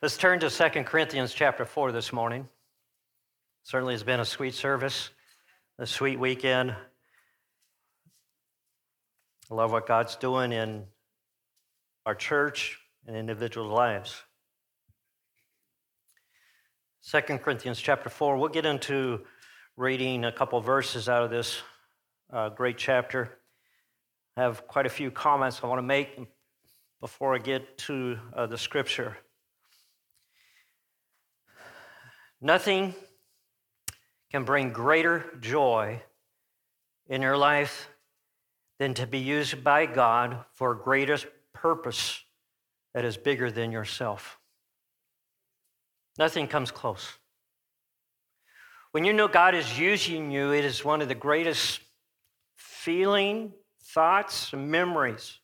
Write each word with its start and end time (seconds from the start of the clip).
Let's 0.00 0.16
turn 0.16 0.38
to 0.38 0.48
2 0.48 0.84
Corinthians 0.84 1.34
chapter 1.34 1.64
4 1.64 1.90
this 1.90 2.12
morning. 2.12 2.48
Certainly 3.64 3.94
has 3.94 4.04
been 4.04 4.20
a 4.20 4.24
sweet 4.24 4.54
service, 4.54 5.10
a 5.76 5.86
sweet 5.86 6.20
weekend. 6.20 6.70
I 9.50 9.54
love 9.54 9.72
what 9.72 9.88
God's 9.88 10.14
doing 10.14 10.52
in 10.52 10.84
our 12.06 12.14
church 12.14 12.78
and 13.08 13.16
individual 13.16 13.66
lives. 13.66 14.22
2 17.10 17.20
Corinthians 17.38 17.80
chapter 17.80 18.08
4, 18.08 18.36
we'll 18.36 18.50
get 18.50 18.66
into 18.66 19.24
reading 19.76 20.24
a 20.24 20.30
couple 20.30 20.60
verses 20.60 21.08
out 21.08 21.24
of 21.24 21.30
this 21.30 21.60
uh, 22.32 22.50
great 22.50 22.78
chapter. 22.78 23.36
I 24.36 24.42
have 24.42 24.68
quite 24.68 24.86
a 24.86 24.90
few 24.90 25.10
comments 25.10 25.58
I 25.60 25.66
want 25.66 25.80
to 25.80 25.82
make 25.82 26.16
before 27.00 27.34
I 27.34 27.38
get 27.38 27.78
to 27.78 28.16
uh, 28.32 28.46
the 28.46 28.58
scripture. 28.58 29.16
Nothing 32.40 32.94
can 34.30 34.44
bring 34.44 34.72
greater 34.72 35.24
joy 35.40 36.02
in 37.08 37.22
your 37.22 37.36
life 37.36 37.88
than 38.78 38.94
to 38.94 39.06
be 39.06 39.18
used 39.18 39.64
by 39.64 39.86
God 39.86 40.44
for 40.52 40.72
a 40.72 40.78
greatest 40.78 41.26
purpose 41.52 42.22
that 42.94 43.04
is 43.04 43.16
bigger 43.16 43.50
than 43.50 43.72
yourself. 43.72 44.38
Nothing 46.18 46.46
comes 46.46 46.70
close. 46.70 47.14
When 48.92 49.04
you 49.04 49.12
know 49.12 49.28
God 49.28 49.54
is 49.54 49.78
using 49.78 50.30
you, 50.30 50.52
it 50.52 50.64
is 50.64 50.84
one 50.84 51.02
of 51.02 51.08
the 51.08 51.14
greatest 51.14 51.80
feeling, 52.56 53.52
thoughts, 53.82 54.52
and 54.52 54.70
memories. 54.70 55.38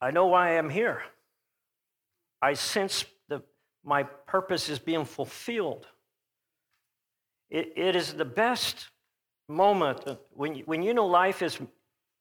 I 0.00 0.10
know 0.10 0.26
why 0.26 0.56
I'm 0.56 0.70
here. 0.70 1.02
I 2.40 2.54
sense 2.54 3.04
my 3.84 4.02
purpose 4.02 4.68
is 4.68 4.78
being 4.78 5.04
fulfilled. 5.04 5.86
It, 7.50 7.72
it 7.76 7.96
is 7.96 8.12
the 8.12 8.24
best 8.24 8.88
moment 9.48 10.04
when 10.30 10.54
you, 10.54 10.62
when 10.66 10.82
you 10.82 10.92
know 10.92 11.06
life 11.06 11.42
is, 11.42 11.58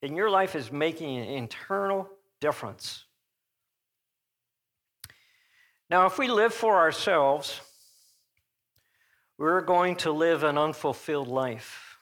in 0.01 0.15
your 0.15 0.29
life 0.29 0.55
is 0.55 0.71
making 0.71 1.17
an 1.17 1.25
internal 1.25 2.09
difference. 2.39 3.03
Now, 5.89 6.05
if 6.05 6.17
we 6.17 6.27
live 6.27 6.53
for 6.53 6.75
ourselves, 6.75 7.61
we're 9.37 9.61
going 9.61 9.95
to 9.97 10.11
live 10.11 10.43
an 10.43 10.57
unfulfilled 10.57 11.27
life. 11.27 11.97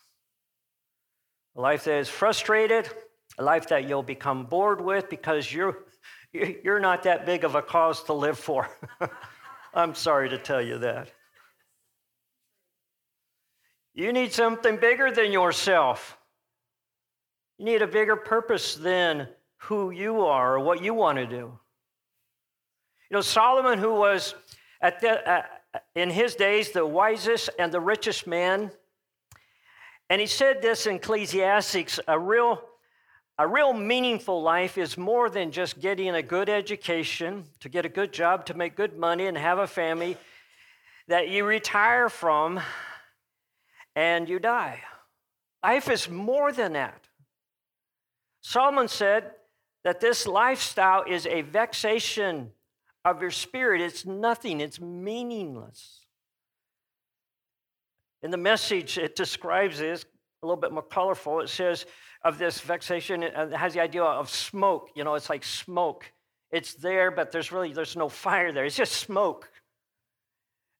A 1.55 1.61
life 1.61 1.83
that 1.85 1.99
is 1.99 2.09
frustrated, 2.09 2.89
a 3.37 3.43
life 3.43 3.69
that 3.69 3.87
you'll 3.87 4.03
become 4.03 4.45
bored 4.45 4.81
with 4.81 5.09
because 5.09 5.51
you're, 5.51 5.77
you're 6.33 6.79
not 6.79 7.03
that 7.03 7.25
big 7.25 7.43
of 7.43 7.55
a 7.55 7.61
cause 7.61 8.03
to 8.03 8.13
live 8.13 8.39
for. 8.39 8.69
I'm 9.75 9.93
sorry 9.93 10.29
to 10.29 10.37
tell 10.37 10.61
you 10.61 10.77
that. 10.79 11.11
You 13.93 14.13
need 14.13 14.33
something 14.33 14.77
bigger 14.77 15.11
than 15.11 15.31
yourself. 15.31 16.17
You 17.57 17.65
need 17.65 17.81
a 17.81 17.87
bigger 17.87 18.15
purpose 18.15 18.75
than 18.75 19.27
who 19.57 19.91
you 19.91 20.21
are 20.21 20.55
or 20.55 20.59
what 20.61 20.81
you 20.81 20.93
want 20.93 21.17
to 21.17 21.25
do. 21.25 21.59
You 23.09 23.17
know, 23.17 23.21
Solomon, 23.21 23.77
who 23.77 23.93
was 23.93 24.33
at 24.81 25.01
the, 25.01 25.29
uh, 25.29 25.43
in 25.93 26.09
his 26.09 26.35
days 26.35 26.71
the 26.71 26.85
wisest 26.85 27.49
and 27.59 27.71
the 27.71 27.79
richest 27.79 28.27
man, 28.27 28.71
and 30.09 30.21
he 30.21 30.27
said 30.27 30.61
this 30.61 30.87
in 30.87 30.95
Ecclesiastes 30.95 31.99
a 32.07 32.19
real, 32.19 32.61
a 33.37 33.47
real 33.47 33.73
meaningful 33.73 34.41
life 34.41 34.77
is 34.77 34.97
more 34.97 35.29
than 35.29 35.51
just 35.51 35.81
getting 35.81 36.15
a 36.15 36.21
good 36.21 36.49
education, 36.49 37.43
to 37.59 37.67
get 37.67 37.85
a 37.85 37.89
good 37.89 38.13
job, 38.13 38.45
to 38.45 38.53
make 38.53 38.75
good 38.75 38.97
money, 38.97 39.27
and 39.27 39.37
have 39.37 39.59
a 39.59 39.67
family 39.67 40.17
that 41.07 41.27
you 41.27 41.43
retire 41.43 42.07
from 42.07 42.61
and 43.95 44.29
you 44.29 44.39
die. 44.39 44.81
Life 45.63 45.89
is 45.89 46.09
more 46.09 46.51
than 46.51 46.73
that. 46.73 47.07
Solomon 48.41 48.87
said 48.87 49.31
that 49.83 49.99
this 49.99 50.25
lifestyle 50.25 51.03
is 51.03 51.25
a 51.25 51.41
vexation 51.41 52.51
of 53.03 53.21
your 53.21 53.31
spirit. 53.31 53.81
It's 53.81 54.05
nothing, 54.05 54.61
it's 54.61 54.79
meaningless. 54.79 56.05
In 58.23 58.31
the 58.31 58.37
message, 58.37 58.97
it 58.97 59.15
describes 59.15 59.79
this 59.79 60.05
a 60.41 60.45
little 60.45 60.61
bit 60.61 60.71
more 60.71 60.83
colorful. 60.83 61.41
It 61.41 61.49
says 61.49 61.85
of 62.25 62.39
this 62.39 62.59
vexation, 62.59 63.21
it 63.21 63.33
has 63.53 63.75
the 63.75 63.79
idea 63.79 64.03
of 64.03 64.29
smoke. 64.31 64.89
You 64.95 65.03
know, 65.03 65.13
it's 65.13 65.29
like 65.29 65.43
smoke. 65.43 66.11
It's 66.51 66.73
there, 66.73 67.11
but 67.11 67.31
there's 67.31 67.51
really 67.51 67.71
there's 67.71 67.95
no 67.95 68.09
fire 68.09 68.51
there. 68.51 68.65
It's 68.65 68.75
just 68.75 68.93
smoke. 68.93 69.49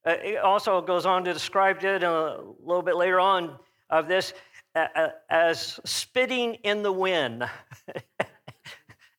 Uh, 0.06 0.16
it 0.24 0.38
also 0.38 0.82
goes 0.82 1.06
on 1.06 1.24
to 1.24 1.34
describe 1.34 1.84
it 1.84 2.02
a 2.02 2.42
little 2.64 2.82
bit 2.82 2.96
later 2.96 3.20
on 3.20 3.58
of 3.92 4.08
this 4.08 4.34
as 5.30 5.80
spitting 5.86 6.56
in 6.56 6.82
the 6.82 6.92
wind. 6.92 7.44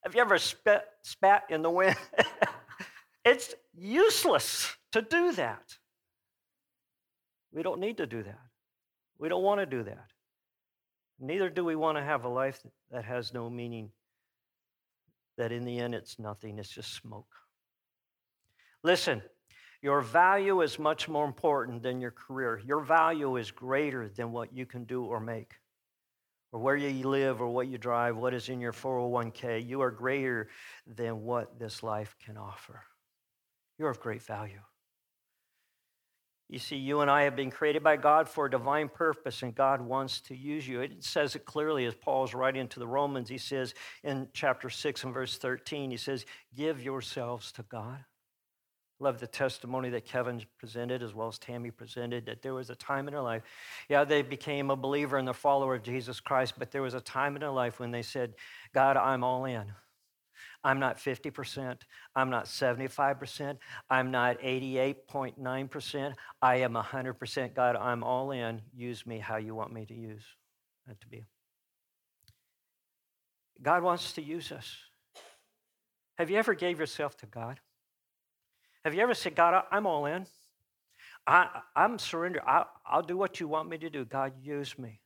Have 0.02 0.14
you 0.14 0.20
ever 0.20 0.38
spit, 0.38 0.84
spat 1.02 1.44
in 1.48 1.62
the 1.62 1.70
wind? 1.70 1.96
it's 3.24 3.54
useless 3.72 4.76
to 4.92 5.00
do 5.00 5.32
that. 5.32 5.76
We 7.52 7.62
don't 7.62 7.80
need 7.80 7.96
to 7.98 8.06
do 8.06 8.22
that. 8.22 8.40
We 9.18 9.28
don't 9.28 9.42
want 9.42 9.60
to 9.60 9.66
do 9.66 9.84
that. 9.84 10.10
Neither 11.18 11.48
do 11.48 11.64
we 11.64 11.76
want 11.76 11.96
to 11.98 12.04
have 12.04 12.24
a 12.24 12.28
life 12.28 12.60
that 12.90 13.04
has 13.04 13.32
no 13.32 13.48
meaning, 13.48 13.90
that 15.38 15.52
in 15.52 15.64
the 15.64 15.78
end 15.78 15.94
it's 15.94 16.18
nothing, 16.18 16.58
it's 16.58 16.68
just 16.68 16.92
smoke. 16.92 17.32
Listen, 18.82 19.22
your 19.82 20.00
value 20.00 20.60
is 20.62 20.78
much 20.78 21.08
more 21.08 21.24
important 21.24 21.82
than 21.82 22.00
your 22.00 22.10
career. 22.10 22.60
Your 22.66 22.80
value 22.80 23.36
is 23.36 23.50
greater 23.50 24.08
than 24.08 24.32
what 24.32 24.52
you 24.52 24.66
can 24.66 24.84
do 24.84 25.04
or 25.04 25.20
make, 25.20 25.54
or 26.52 26.60
where 26.60 26.76
you 26.76 27.08
live, 27.08 27.40
or 27.40 27.48
what 27.48 27.68
you 27.68 27.78
drive, 27.78 28.16
what 28.16 28.34
is 28.34 28.48
in 28.48 28.60
your 28.60 28.72
401k. 28.72 29.66
You 29.66 29.80
are 29.82 29.90
greater 29.90 30.48
than 30.86 31.22
what 31.22 31.58
this 31.58 31.82
life 31.82 32.14
can 32.24 32.36
offer. 32.36 32.82
You're 33.78 33.90
of 33.90 34.00
great 34.00 34.22
value. 34.22 34.60
You 36.48 36.60
see, 36.60 36.76
you 36.76 37.00
and 37.00 37.10
I 37.10 37.22
have 37.22 37.34
been 37.34 37.50
created 37.50 37.82
by 37.82 37.96
God 37.96 38.28
for 38.28 38.46
a 38.46 38.50
divine 38.50 38.88
purpose, 38.88 39.42
and 39.42 39.52
God 39.52 39.80
wants 39.80 40.20
to 40.22 40.36
use 40.36 40.66
you. 40.66 40.80
It 40.80 41.02
says 41.02 41.34
it 41.34 41.44
clearly 41.44 41.86
as 41.86 41.94
Paul's 41.94 42.34
writing 42.34 42.68
to 42.68 42.78
the 42.78 42.86
Romans. 42.86 43.28
He 43.28 43.38
says 43.38 43.74
in 44.04 44.28
chapter 44.32 44.70
6 44.70 45.04
and 45.04 45.12
verse 45.12 45.38
13, 45.38 45.90
he 45.90 45.96
says, 45.96 46.24
Give 46.56 46.80
yourselves 46.80 47.50
to 47.52 47.62
God. 47.62 48.04
Love 49.00 49.18
the 49.18 49.26
testimony 49.26 49.90
that 49.90 50.06
Kevin 50.06 50.40
presented 50.58 51.02
as 51.02 51.14
well 51.14 51.28
as 51.28 51.38
Tammy 51.38 51.70
presented 51.70 52.24
that 52.26 52.42
there 52.42 52.54
was 52.54 52.70
a 52.70 52.76
time 52.76 53.08
in 53.08 53.12
their 53.12 53.22
life. 53.22 53.42
Yeah, 53.88 54.04
they 54.04 54.22
became 54.22 54.70
a 54.70 54.76
believer 54.76 55.18
and 55.18 55.28
a 55.28 55.34
follower 55.34 55.74
of 55.74 55.82
Jesus 55.82 56.20
Christ, 56.20 56.54
but 56.58 56.70
there 56.70 56.80
was 56.80 56.94
a 56.94 57.00
time 57.00 57.36
in 57.36 57.40
their 57.40 57.50
life 57.50 57.78
when 57.78 57.90
they 57.90 58.02
said, 58.02 58.34
God, 58.72 58.96
I'm 58.96 59.22
all 59.22 59.44
in. 59.44 59.64
I'm 60.66 60.80
not 60.80 60.96
50%. 60.96 61.82
I'm 62.16 62.28
not 62.28 62.46
75%. 62.46 63.56
I'm 63.88 64.10
not 64.10 64.40
88.9%. 64.40 66.14
I 66.42 66.56
am 66.56 66.74
100%. 66.74 67.54
God, 67.54 67.76
I'm 67.76 68.02
all 68.02 68.32
in. 68.32 68.60
Use 68.74 69.06
me 69.06 69.20
how 69.20 69.36
you 69.36 69.54
want 69.54 69.72
me 69.72 69.86
to 69.86 69.94
use 69.94 70.24
uh, 70.90 70.94
to 71.00 71.06
be. 71.06 71.24
God 73.62 73.84
wants 73.84 74.12
to 74.14 74.22
use 74.22 74.50
us. 74.50 74.76
Have 76.18 76.30
you 76.30 76.36
ever 76.36 76.54
gave 76.54 76.80
yourself 76.80 77.16
to 77.18 77.26
God? 77.26 77.60
Have 78.84 78.92
you 78.92 79.02
ever 79.02 79.14
said, 79.14 79.36
God, 79.36 79.62
I'm 79.70 79.86
all 79.86 80.06
in? 80.06 80.26
I, 81.28 81.60
am 81.76 82.00
surrendered. 82.00 82.42
I, 82.44 82.64
I'll 82.84 83.02
do 83.02 83.16
what 83.16 83.38
you 83.38 83.46
want 83.46 83.68
me 83.68 83.78
to 83.78 83.88
do. 83.88 84.04
God, 84.04 84.32
use 84.42 84.76
me. 84.76 84.98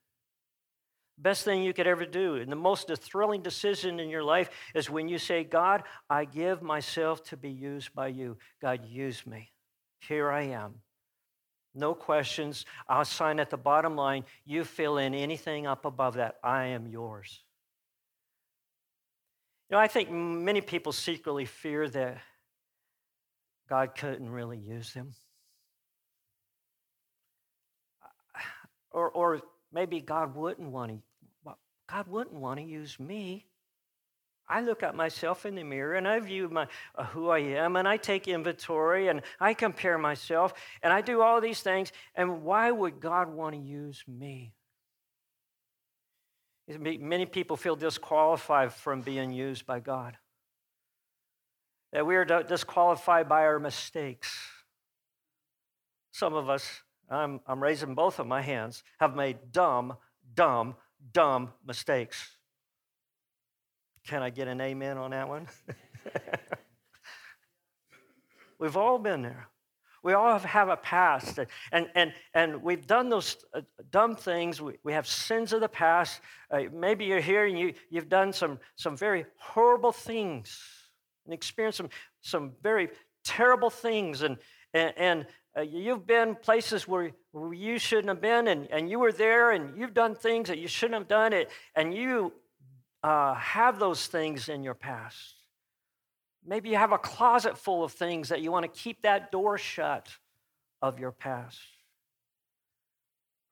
Best 1.20 1.44
thing 1.44 1.62
you 1.62 1.74
could 1.74 1.86
ever 1.86 2.06
do, 2.06 2.36
and 2.36 2.50
the 2.50 2.56
most 2.56 2.90
thrilling 2.96 3.42
decision 3.42 4.00
in 4.00 4.08
your 4.08 4.24
life 4.24 4.48
is 4.74 4.88
when 4.88 5.06
you 5.06 5.18
say, 5.18 5.44
God, 5.44 5.82
I 6.08 6.24
give 6.24 6.62
myself 6.62 7.22
to 7.24 7.36
be 7.36 7.50
used 7.50 7.94
by 7.94 8.08
you. 8.08 8.38
God, 8.62 8.86
use 8.86 9.26
me. 9.26 9.50
Here 10.00 10.30
I 10.30 10.44
am. 10.44 10.76
No 11.74 11.94
questions. 11.94 12.64
I'll 12.88 13.04
sign 13.04 13.38
at 13.38 13.50
the 13.50 13.58
bottom 13.58 13.96
line. 13.96 14.24
You 14.46 14.64
fill 14.64 14.96
in 14.96 15.14
anything 15.14 15.66
up 15.66 15.84
above 15.84 16.14
that. 16.14 16.36
I 16.42 16.66
am 16.68 16.86
yours. 16.86 17.44
You 19.68 19.76
know, 19.76 19.80
I 19.80 19.88
think 19.88 20.10
many 20.10 20.62
people 20.62 20.90
secretly 20.90 21.44
fear 21.44 21.86
that 21.90 22.16
God 23.68 23.94
couldn't 23.94 24.30
really 24.30 24.58
use 24.58 24.94
them. 24.94 25.12
Or, 28.92 29.08
or 29.08 29.40
maybe 29.72 30.00
God 30.00 30.34
wouldn't 30.34 30.68
want 30.68 30.90
to. 30.90 30.98
God 31.90 32.06
wouldn't 32.08 32.36
want 32.36 32.60
to 32.60 32.64
use 32.64 33.00
me. 33.00 33.46
I 34.48 34.60
look 34.60 34.82
at 34.82 34.96
myself 34.96 35.46
in 35.46 35.54
the 35.54 35.62
mirror 35.62 35.94
and 35.94 36.08
I 36.08 36.18
view 36.20 36.48
my, 36.48 36.66
uh, 36.96 37.04
who 37.04 37.28
I 37.28 37.38
am 37.38 37.76
and 37.76 37.86
I 37.86 37.96
take 37.96 38.28
inventory 38.28 39.08
and 39.08 39.22
I 39.38 39.54
compare 39.54 39.98
myself 39.98 40.52
and 40.82 40.92
I 40.92 41.00
do 41.00 41.22
all 41.22 41.40
these 41.40 41.60
things. 41.60 41.92
And 42.16 42.42
why 42.42 42.70
would 42.70 43.00
God 43.00 43.28
want 43.28 43.54
to 43.54 43.60
use 43.60 44.02
me? 44.08 44.52
Many 46.68 47.26
people 47.26 47.56
feel 47.56 47.76
disqualified 47.76 48.72
from 48.72 49.02
being 49.02 49.32
used 49.32 49.66
by 49.66 49.80
God. 49.80 50.16
that 51.92 52.06
we 52.06 52.14
are 52.16 52.24
disqualified 52.24 53.28
by 53.28 53.42
our 53.42 53.58
mistakes. 53.58 54.38
Some 56.12 56.34
of 56.34 56.48
us, 56.48 56.82
I'm, 57.08 57.40
I'm 57.46 57.62
raising 57.62 57.94
both 57.94 58.18
of 58.20 58.26
my 58.26 58.42
hands, 58.42 58.84
have 59.00 59.16
made 59.16 59.52
dumb, 59.52 59.96
dumb, 60.34 60.76
dumb 61.12 61.50
mistakes. 61.66 62.36
Can 64.06 64.22
I 64.22 64.30
get 64.30 64.48
an 64.48 64.60
amen 64.60 64.98
on 64.98 65.10
that 65.10 65.28
one? 65.28 65.46
We've 68.58 68.76
all 68.76 68.98
been 68.98 69.22
there. 69.22 69.48
We 70.02 70.14
all 70.14 70.38
have 70.38 70.68
a 70.70 70.76
past, 70.76 71.38
and, 71.72 71.86
and, 71.94 72.14
and 72.32 72.62
we've 72.62 72.86
done 72.86 73.10
those 73.10 73.36
uh, 73.52 73.60
dumb 73.90 74.16
things. 74.16 74.60
We, 74.60 74.74
we 74.82 74.94
have 74.94 75.06
sins 75.06 75.52
of 75.52 75.60
the 75.60 75.68
past. 75.68 76.22
Uh, 76.50 76.62
maybe 76.72 77.04
you're 77.04 77.20
here 77.20 77.44
and 77.44 77.58
you, 77.58 77.74
you've 77.90 78.08
done 78.08 78.32
some, 78.32 78.58
some 78.76 78.96
very 78.96 79.26
horrible 79.36 79.92
things 79.92 80.58
and 81.26 81.34
experienced 81.34 81.76
some, 81.76 81.90
some 82.22 82.52
very 82.62 82.88
terrible 83.24 83.68
things. 83.68 84.22
And, 84.22 84.38
and, 84.72 84.94
and 84.96 85.26
uh, 85.56 85.62
you've 85.62 86.06
been 86.06 86.36
places 86.36 86.86
where, 86.86 87.10
where 87.32 87.52
you 87.52 87.78
shouldn't 87.78 88.08
have 88.08 88.20
been, 88.20 88.48
and, 88.48 88.68
and 88.70 88.88
you 88.88 88.98
were 88.98 89.12
there, 89.12 89.50
and 89.50 89.76
you've 89.78 89.94
done 89.94 90.14
things 90.14 90.48
that 90.48 90.58
you 90.58 90.68
shouldn't 90.68 90.98
have 90.98 91.08
done, 91.08 91.32
it, 91.32 91.50
and 91.74 91.92
you 91.92 92.32
uh, 93.02 93.34
have 93.34 93.78
those 93.78 94.06
things 94.06 94.48
in 94.48 94.62
your 94.62 94.74
past. 94.74 95.34
Maybe 96.46 96.70
you 96.70 96.76
have 96.76 96.92
a 96.92 96.98
closet 96.98 97.58
full 97.58 97.82
of 97.82 97.92
things 97.92 98.28
that 98.28 98.40
you 98.40 98.52
want 98.52 98.64
to 98.64 98.80
keep 98.80 99.02
that 99.02 99.32
door 99.32 99.58
shut 99.58 100.08
of 100.80 100.98
your 100.98 101.12
past. 101.12 101.58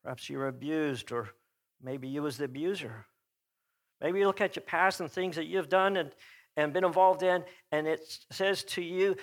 Perhaps 0.03 0.31
you 0.31 0.39
were 0.39 0.49
abused, 0.49 1.13
or 1.13 1.29
maybe 1.83 2.09
you 2.09 2.23
was 2.23 2.39
the 2.39 2.45
abuser. 2.45 3.07
Maybe 4.01 4.21
you 4.21 4.27
look 4.27 4.41
at 4.41 4.55
your 4.55 4.63
past 4.63 5.01
and 5.01 5.11
things 5.11 5.37
that 5.37 5.47
you've 5.47 5.69
done 5.69 5.97
and, 5.97 6.13
and 6.57 6.73
been 6.73 6.85
involved 6.85 7.23
in, 7.23 7.45
and 7.73 7.87
it 7.87 8.01
says 8.31 8.63
to 8.65 8.83
you 8.83 9.17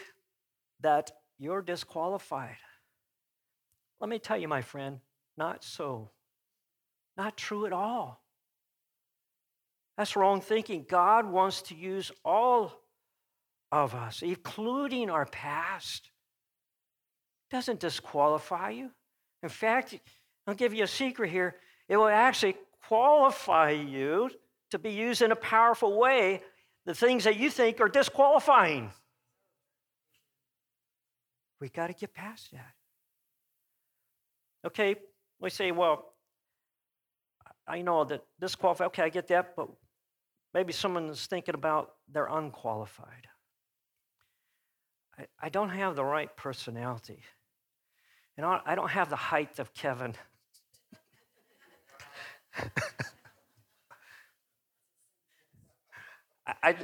that 0.81 1.11
you're 1.37 1.61
disqualified. 1.61 2.57
Let 3.99 4.09
me 4.09 4.19
tell 4.19 4.37
you, 4.37 4.47
my 4.47 4.61
friend, 4.61 4.99
not 5.37 5.63
so. 5.63 6.11
Not 7.17 7.37
true 7.37 7.65
at 7.65 7.73
all. 7.73 8.21
That's 9.97 10.15
wrong 10.15 10.41
thinking. 10.41 10.85
God 10.89 11.25
wants 11.25 11.61
to 11.63 11.75
use 11.75 12.11
all 12.23 12.73
of 13.71 13.95
us, 13.95 14.21
including 14.21 15.09
our 15.09 15.25
past. 15.25 16.09
Doesn't 17.49 17.79
disqualify 17.79 18.71
you. 18.71 18.91
In 19.43 19.49
fact, 19.49 19.97
I'll 20.47 20.55
give 20.55 20.73
you 20.73 20.83
a 20.83 20.87
secret 20.87 21.29
here. 21.29 21.55
It 21.87 21.97
will 21.97 22.07
actually 22.07 22.55
qualify 22.87 23.71
you 23.71 24.29
to 24.71 24.79
be 24.79 24.91
used 24.91 25.21
in 25.21 25.31
a 25.31 25.35
powerful 25.35 25.97
way, 25.97 26.41
the 26.85 26.95
things 26.95 27.23
that 27.23 27.37
you 27.37 27.49
think 27.49 27.79
are 27.79 27.87
disqualifying. 27.87 28.91
We 31.59 31.69
got 31.69 31.87
to 31.87 31.93
get 31.93 32.13
past 32.13 32.51
that. 32.51 32.73
Okay, 34.65 34.95
we 35.39 35.49
say, 35.49 35.71
well, 35.71 36.13
I 37.67 37.81
know 37.81 38.03
that 38.05 38.23
disqualified, 38.39 38.87
okay, 38.87 39.03
I 39.03 39.09
get 39.09 39.27
that, 39.27 39.55
but 39.55 39.69
maybe 40.53 40.73
someone 40.73 41.09
is 41.09 41.25
thinking 41.25 41.55
about 41.55 41.93
they're 42.11 42.27
unqualified. 42.27 43.27
I, 45.17 45.25
I 45.39 45.49
don't 45.49 45.69
have 45.69 45.95
the 45.95 46.03
right 46.03 46.35
personality. 46.35 47.21
You 48.37 48.41
know, 48.41 48.59
I 48.65 48.75
don't 48.75 48.89
have 48.89 49.09
the 49.09 49.15
height 49.15 49.59
of 49.59 49.73
Kevin. 49.73 50.13
I, 56.45 56.53
I, 56.63 56.75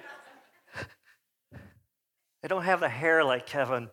I 2.43 2.47
don't 2.47 2.63
have 2.63 2.79
the 2.79 2.89
hair 2.89 3.23
like 3.23 3.45
Kevin. 3.45 3.89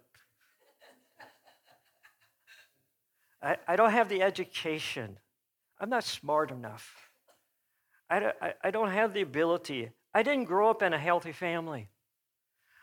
I, 3.43 3.57
I 3.67 3.77
don't 3.77 3.93
have 3.93 4.09
the 4.09 4.23
education. 4.23 5.19
I'm 5.81 5.91
not 5.91 6.05
smart 6.05 6.51
enough. 6.51 7.09
I, 8.11 8.33
I, 8.41 8.55
I 8.65 8.71
don't 8.71 8.91
have 8.91 9.15
the 9.15 9.23
ability. 9.23 9.91
I 10.15 10.23
didn't 10.23 10.45
grow 10.45 10.71
up 10.71 10.83
in 10.83 10.93
a 10.93 10.99
healthy 10.99 11.33
family. 11.33 11.89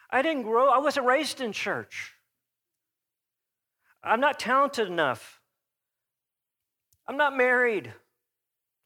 I 0.10 0.22
didn't 0.22 0.44
grow, 0.44 0.70
I 0.70 0.78
wasn't 0.78 1.08
raised 1.08 1.42
in 1.42 1.52
church. 1.52 2.14
I'm 4.04 4.20
not 4.20 4.40
talented 4.40 4.88
enough. 4.88 5.42
I'm 7.08 7.18
not 7.18 7.36
married. 7.36 7.92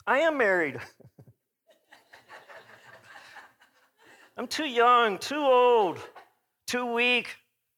I 0.08 0.20
am 0.20 0.38
married. 0.38 0.80
I'm 4.38 4.48
too 4.48 4.66
young, 4.66 5.18
too 5.18 5.36
old, 5.36 6.00
too 6.66 6.94
weak, 6.94 7.36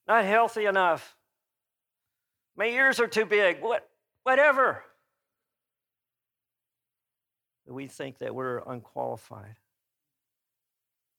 not 0.08 0.24
healthy 0.24 0.66
enough. 0.66 1.16
My 2.56 2.66
ears 2.66 3.00
are 3.00 3.08
too 3.08 3.26
big. 3.26 3.62
What, 3.62 3.88
whatever. 4.24 4.84
We 7.66 7.88
think 7.88 8.20
that 8.20 8.36
we're 8.36 8.60
unqualified. 8.68 9.56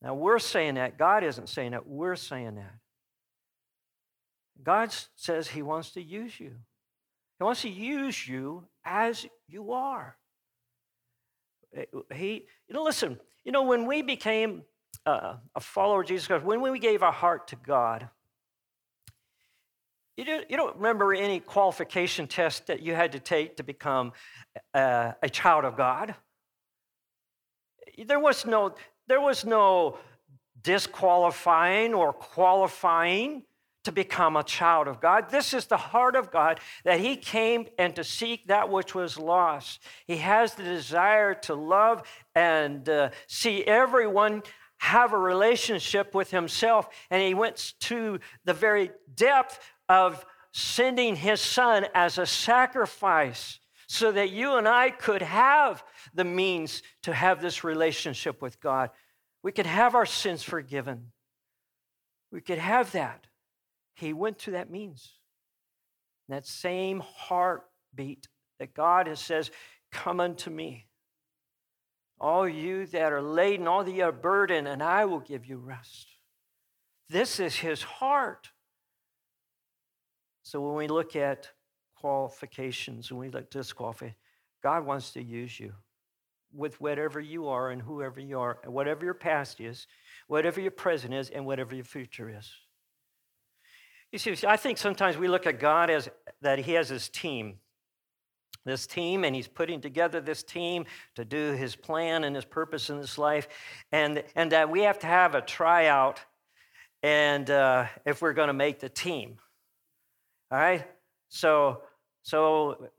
Now, 0.02 0.14
we're 0.14 0.38
saying 0.38 0.74
that. 0.74 0.98
God 0.98 1.24
isn't 1.24 1.48
saying 1.48 1.70
that. 1.72 1.86
We're 1.86 2.16
saying 2.16 2.56
that. 2.56 2.74
God 4.62 4.94
says 5.16 5.48
He 5.48 5.62
wants 5.62 5.92
to 5.92 6.02
use 6.02 6.38
you. 6.38 6.52
He 7.38 7.44
wants 7.44 7.62
to 7.62 7.68
use 7.68 8.28
you 8.28 8.64
as 8.84 9.26
you 9.48 9.72
are. 9.72 10.16
He, 12.12 12.46
you 12.68 12.74
know, 12.74 12.82
listen, 12.82 13.18
you 13.44 13.52
know, 13.52 13.62
when 13.62 13.86
we 13.86 14.02
became 14.02 14.62
uh, 15.06 15.36
a 15.54 15.60
follower 15.60 16.02
of 16.02 16.08
Jesus 16.08 16.26
Christ, 16.26 16.44
when 16.44 16.60
we 16.60 16.78
gave 16.78 17.02
our 17.02 17.12
heart 17.12 17.48
to 17.48 17.56
God, 17.56 18.08
you 20.16 20.24
don't, 20.24 20.50
you 20.50 20.56
don't 20.56 20.76
remember 20.76 21.14
any 21.14 21.40
qualification 21.40 22.26
test 22.26 22.66
that 22.66 22.82
you 22.82 22.94
had 22.94 23.12
to 23.12 23.18
take 23.18 23.56
to 23.56 23.62
become 23.62 24.12
uh, 24.74 25.12
a 25.22 25.28
child 25.28 25.64
of 25.64 25.76
God. 25.76 26.14
There 28.06 28.20
was 28.20 28.44
no, 28.44 28.74
there 29.06 29.20
was 29.20 29.44
no 29.44 29.98
disqualifying 30.62 31.94
or 31.94 32.12
qualifying 32.12 33.42
to 33.84 33.92
become 33.92 34.36
a 34.36 34.44
child 34.44 34.86
of 34.86 35.00
God. 35.00 35.30
This 35.30 35.52
is 35.52 35.66
the 35.66 35.76
heart 35.76 36.14
of 36.14 36.30
God 36.30 36.60
that 36.84 37.00
He 37.00 37.16
came 37.16 37.66
and 37.78 37.96
to 37.96 38.04
seek 38.04 38.46
that 38.46 38.68
which 38.68 38.94
was 38.94 39.18
lost. 39.18 39.80
He 40.06 40.18
has 40.18 40.54
the 40.54 40.62
desire 40.62 41.34
to 41.34 41.54
love 41.54 42.02
and 42.34 42.88
uh, 42.88 43.10
see 43.26 43.64
everyone 43.64 44.42
have 44.78 45.12
a 45.12 45.18
relationship 45.18 46.14
with 46.14 46.30
Himself. 46.30 46.88
And 47.10 47.22
He 47.22 47.34
went 47.34 47.74
to 47.80 48.20
the 48.44 48.54
very 48.54 48.90
depth 49.16 49.58
of 49.88 50.24
sending 50.52 51.16
his 51.16 51.40
son 51.40 51.86
as 51.94 52.18
a 52.18 52.26
sacrifice 52.26 53.58
so 53.86 54.12
that 54.12 54.30
you 54.30 54.54
and 54.56 54.66
I 54.66 54.90
could 54.90 55.22
have 55.22 55.84
the 56.14 56.24
means 56.24 56.82
to 57.02 57.12
have 57.12 57.42
this 57.42 57.64
relationship 57.64 58.40
with 58.40 58.60
God. 58.60 58.90
We 59.42 59.52
could 59.52 59.66
have 59.66 59.94
our 59.94 60.06
sins 60.06 60.42
forgiven. 60.42 61.12
We 62.30 62.40
could 62.40 62.58
have 62.58 62.92
that. 62.92 63.26
He 63.94 64.12
went 64.12 64.38
to 64.40 64.52
that 64.52 64.70
means. 64.70 65.18
That 66.28 66.46
same 66.46 67.00
heartbeat 67.00 68.28
that 68.58 68.72
God 68.72 69.06
has 69.06 69.20
says, 69.20 69.50
Come 69.90 70.20
unto 70.20 70.48
me. 70.48 70.86
All 72.18 72.48
you 72.48 72.86
that 72.86 73.12
are 73.12 73.20
laden, 73.20 73.66
all 73.66 73.84
that 73.84 74.00
are 74.00 74.12
burdened, 74.12 74.68
and 74.68 74.82
I 74.82 75.04
will 75.04 75.20
give 75.20 75.44
you 75.44 75.58
rest. 75.58 76.08
This 77.10 77.40
is 77.40 77.56
his 77.56 77.82
heart. 77.82 78.51
So 80.52 80.60
when 80.60 80.74
we 80.74 80.86
look 80.86 81.16
at 81.16 81.48
qualifications, 81.96 83.10
when 83.10 83.20
we 83.20 83.30
look 83.30 83.44
at 83.44 83.50
disqualify, 83.50 84.10
God 84.62 84.84
wants 84.84 85.12
to 85.12 85.22
use 85.22 85.58
you 85.58 85.72
with 86.52 86.78
whatever 86.78 87.20
you 87.20 87.48
are 87.48 87.70
and 87.70 87.80
whoever 87.80 88.20
you 88.20 88.38
are, 88.38 88.58
and 88.62 88.74
whatever 88.74 89.02
your 89.02 89.14
past 89.14 89.62
is, 89.62 89.86
whatever 90.26 90.60
your 90.60 90.70
present 90.70 91.14
is, 91.14 91.30
and 91.30 91.46
whatever 91.46 91.74
your 91.74 91.86
future 91.86 92.28
is. 92.38 92.52
You 94.12 94.18
see, 94.18 94.46
I 94.46 94.58
think 94.58 94.76
sometimes 94.76 95.16
we 95.16 95.26
look 95.26 95.46
at 95.46 95.58
God 95.58 95.88
as 95.88 96.10
that 96.42 96.58
He 96.58 96.72
has 96.72 96.90
His 96.90 97.08
team, 97.08 97.54
this 98.66 98.86
team, 98.86 99.24
and 99.24 99.34
He's 99.34 99.48
putting 99.48 99.80
together 99.80 100.20
this 100.20 100.42
team 100.42 100.84
to 101.14 101.24
do 101.24 101.52
His 101.52 101.76
plan 101.76 102.24
and 102.24 102.36
His 102.36 102.44
purpose 102.44 102.90
in 102.90 103.00
this 103.00 103.16
life, 103.16 103.48
and, 103.90 104.22
and 104.36 104.52
that 104.52 104.68
we 104.68 104.82
have 104.82 104.98
to 104.98 105.06
have 105.06 105.34
a 105.34 105.40
tryout, 105.40 106.20
and 107.02 107.48
uh, 107.48 107.86
if 108.04 108.20
we're 108.20 108.34
going 108.34 108.48
to 108.48 108.52
make 108.52 108.80
the 108.80 108.90
team. 108.90 109.38
All 110.52 110.58
right? 110.58 110.84
So, 111.30 111.80
so 112.22 112.90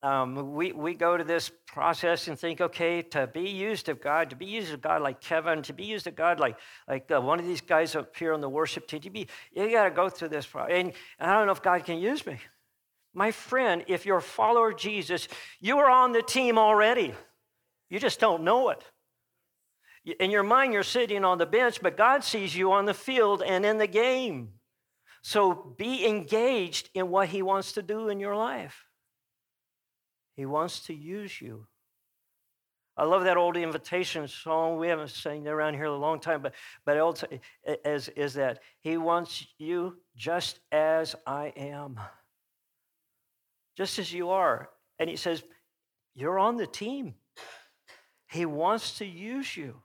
um, 0.00 0.54
we, 0.54 0.70
we 0.70 0.94
go 0.94 1.16
to 1.16 1.24
this 1.24 1.50
process 1.66 2.28
and 2.28 2.38
think, 2.38 2.60
okay, 2.60 3.02
to 3.02 3.26
be 3.26 3.50
used 3.50 3.88
of 3.88 4.00
God, 4.00 4.30
to 4.30 4.36
be 4.36 4.46
used 4.46 4.72
of 4.72 4.80
God 4.80 5.02
like 5.02 5.20
Kevin, 5.20 5.60
to 5.62 5.72
be 5.72 5.84
used 5.84 6.06
of 6.06 6.14
God 6.14 6.38
like, 6.38 6.56
like 6.88 7.10
uh, 7.10 7.20
one 7.20 7.40
of 7.40 7.46
these 7.46 7.60
guys 7.60 7.96
up 7.96 8.16
here 8.16 8.32
on 8.32 8.40
the 8.40 8.48
worship 8.48 8.86
team, 8.86 9.00
to 9.00 9.10
be, 9.10 9.26
you 9.52 9.72
got 9.72 9.84
to 9.84 9.90
go 9.90 10.08
through 10.08 10.28
this 10.28 10.46
process. 10.46 10.72
And 10.72 10.92
I 11.18 11.34
don't 11.34 11.46
know 11.46 11.52
if 11.52 11.62
God 11.62 11.84
can 11.84 11.98
use 11.98 12.24
me. 12.24 12.38
My 13.12 13.32
friend, 13.32 13.82
if 13.88 14.06
you're 14.06 14.18
a 14.18 14.22
follower 14.22 14.70
of 14.70 14.78
Jesus, 14.78 15.26
you 15.58 15.78
are 15.78 15.90
on 15.90 16.12
the 16.12 16.22
team 16.22 16.58
already. 16.58 17.12
You 17.88 17.98
just 17.98 18.20
don't 18.20 18.44
know 18.44 18.68
it. 18.68 18.84
In 20.20 20.30
your 20.30 20.44
mind, 20.44 20.72
you're 20.72 20.84
sitting 20.84 21.24
on 21.24 21.38
the 21.38 21.46
bench, 21.46 21.82
but 21.82 21.96
God 21.96 22.22
sees 22.22 22.54
you 22.54 22.70
on 22.70 22.84
the 22.84 22.94
field 22.94 23.42
and 23.42 23.66
in 23.66 23.78
the 23.78 23.88
game. 23.88 24.50
So 25.22 25.74
be 25.76 26.06
engaged 26.06 26.90
in 26.94 27.10
what 27.10 27.28
He 27.28 27.42
wants 27.42 27.72
to 27.72 27.82
do 27.82 28.08
in 28.08 28.20
your 28.20 28.36
life. 28.36 28.86
He 30.36 30.46
wants 30.46 30.80
to 30.86 30.94
use 30.94 31.40
you. 31.40 31.66
I 32.96 33.04
love 33.04 33.24
that 33.24 33.36
old 33.36 33.56
invitation 33.56 34.28
song. 34.28 34.78
We 34.78 34.88
haven't 34.88 35.10
sang 35.10 35.46
it 35.46 35.48
around 35.48 35.74
here 35.74 35.84
a 35.84 35.96
long 35.96 36.20
time, 36.20 36.42
but 36.42 36.54
but 36.84 36.98
also 36.98 37.26
is, 37.84 38.08
is 38.10 38.34
that 38.34 38.60
He 38.80 38.96
wants 38.96 39.46
you 39.58 39.96
just 40.16 40.60
as 40.72 41.14
I 41.26 41.52
am, 41.56 42.00
just 43.76 43.98
as 43.98 44.12
you 44.12 44.30
are. 44.30 44.70
And 44.98 45.08
He 45.08 45.16
says, 45.16 45.42
You're 46.14 46.38
on 46.38 46.56
the 46.56 46.66
team. 46.66 47.14
He 48.30 48.46
wants 48.46 48.98
to 48.98 49.04
use 49.04 49.56
you. 49.56 49.82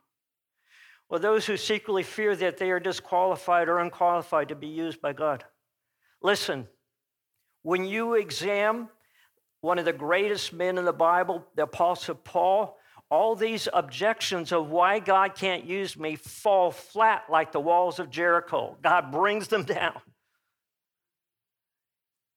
Well, 1.09 1.19
those 1.19 1.45
who 1.45 1.57
secretly 1.57 2.03
fear 2.03 2.35
that 2.35 2.57
they 2.57 2.71
are 2.71 2.79
disqualified 2.79 3.69
or 3.69 3.79
unqualified 3.79 4.49
to 4.49 4.55
be 4.55 4.67
used 4.67 5.01
by 5.01 5.13
God. 5.13 5.43
Listen, 6.21 6.67
when 7.61 7.85
you 7.85 8.15
examine 8.15 8.89
one 9.61 9.79
of 9.79 9.85
the 9.85 9.93
greatest 9.93 10.53
men 10.53 10.77
in 10.77 10.85
the 10.85 10.93
Bible, 10.93 11.45
the 11.55 11.63
Apostle 11.63 12.15
Paul, 12.15 12.77
all 13.09 13.35
these 13.35 13.67
objections 13.71 14.51
of 14.51 14.69
why 14.69 14.99
God 14.99 15.35
can't 15.35 15.63
use 15.63 15.97
me 15.97 16.15
fall 16.15 16.71
flat 16.71 17.23
like 17.29 17.51
the 17.51 17.59
walls 17.59 17.99
of 17.99 18.09
Jericho. 18.09 18.77
God 18.81 19.11
brings 19.11 19.47
them 19.47 19.63
down. 19.65 19.99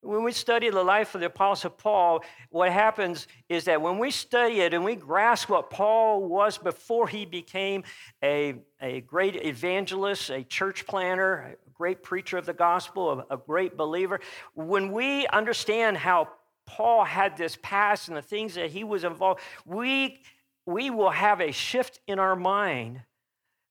When 0.08 0.24
we 0.24 0.32
study 0.32 0.70
the 0.70 0.82
life 0.82 1.14
of 1.14 1.20
the 1.20 1.26
Apostle 1.26 1.68
Paul, 1.68 2.24
what 2.48 2.72
happens 2.72 3.28
is 3.50 3.64
that 3.66 3.82
when 3.82 3.98
we 3.98 4.10
study 4.10 4.60
it 4.60 4.72
and 4.72 4.82
we 4.82 4.96
grasp 4.96 5.50
what 5.50 5.68
Paul 5.68 6.26
was 6.26 6.56
before 6.56 7.06
he 7.08 7.26
became 7.26 7.84
a, 8.24 8.54
a 8.80 9.02
great 9.02 9.36
evangelist, 9.44 10.30
a 10.30 10.44
church 10.44 10.86
planner, 10.86 11.54
a 11.54 11.70
great 11.74 12.02
preacher 12.02 12.38
of 12.38 12.46
the 12.46 12.54
gospel, 12.54 13.26
a, 13.28 13.34
a 13.34 13.36
great 13.36 13.76
believer, 13.76 14.20
when 14.54 14.92
we 14.92 15.26
understand 15.26 15.98
how 15.98 16.28
Paul 16.64 17.04
had 17.04 17.36
this 17.36 17.58
past 17.60 18.08
and 18.08 18.16
the 18.16 18.22
things 18.22 18.54
that 18.54 18.70
he 18.70 18.84
was 18.84 19.04
involved, 19.04 19.42
we, 19.66 20.22
we 20.64 20.88
will 20.88 21.10
have 21.10 21.42
a 21.42 21.52
shift 21.52 22.00
in 22.06 22.18
our 22.18 22.34
mind 22.34 23.02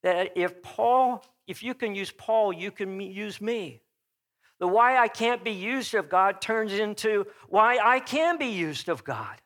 that 0.03 0.33
if 0.35 0.61
Paul, 0.61 1.25
if 1.47 1.63
you 1.63 1.73
can 1.73 1.95
use 1.95 2.11
Paul, 2.11 2.53
you 2.53 2.69
can 2.69 3.01
use 3.01 3.41
me. 3.41 3.81
The 4.59 4.67
why 4.67 4.97
I 4.97 5.07
can't 5.07 5.43
be 5.43 5.51
used 5.51 5.93
of 5.93 6.09
God 6.09 6.41
turns 6.41 6.73
into 6.73 7.25
why 7.47 7.77
I 7.83 7.99
can 7.99 8.37
be 8.37 8.47
used 8.47 8.89
of 8.89 9.03
God. 9.03 9.37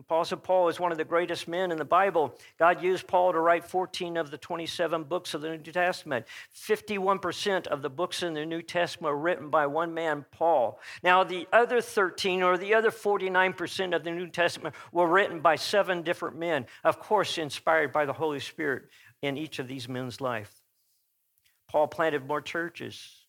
Apostle 0.00 0.38
Paul 0.38 0.38
of 0.38 0.44
Paul 0.44 0.68
is 0.68 0.80
one 0.80 0.92
of 0.92 0.98
the 0.98 1.04
greatest 1.04 1.46
men 1.46 1.70
in 1.70 1.76
the 1.76 1.84
Bible. 1.84 2.34
God 2.58 2.82
used 2.82 3.06
Paul 3.06 3.32
to 3.32 3.38
write 3.38 3.64
14 3.64 4.16
of 4.16 4.30
the 4.30 4.38
27 4.38 5.04
books 5.04 5.34
of 5.34 5.42
the 5.42 5.50
New 5.50 5.58
Testament. 5.58 6.26
51% 6.56 7.66
of 7.66 7.82
the 7.82 7.90
books 7.90 8.22
in 8.22 8.32
the 8.32 8.46
New 8.46 8.62
Testament 8.62 9.12
are 9.12 9.18
written 9.18 9.50
by 9.50 9.66
one 9.66 9.92
man, 9.92 10.24
Paul. 10.30 10.80
Now, 11.02 11.22
the 11.22 11.46
other 11.52 11.82
13 11.82 12.42
or 12.42 12.56
the 12.56 12.72
other 12.72 12.90
49% 12.90 13.94
of 13.94 14.04
the 14.04 14.10
New 14.10 14.28
Testament 14.28 14.74
were 14.90 15.06
written 15.06 15.40
by 15.40 15.56
seven 15.56 16.02
different 16.02 16.38
men, 16.38 16.66
of 16.82 16.98
course, 16.98 17.36
inspired 17.36 17.92
by 17.92 18.06
the 18.06 18.14
Holy 18.14 18.40
Spirit 18.40 18.84
in 19.20 19.36
each 19.36 19.58
of 19.58 19.68
these 19.68 19.88
men's 19.88 20.20
life. 20.20 20.59
Paul 21.70 21.86
planted 21.86 22.26
more 22.26 22.40
churches 22.40 23.20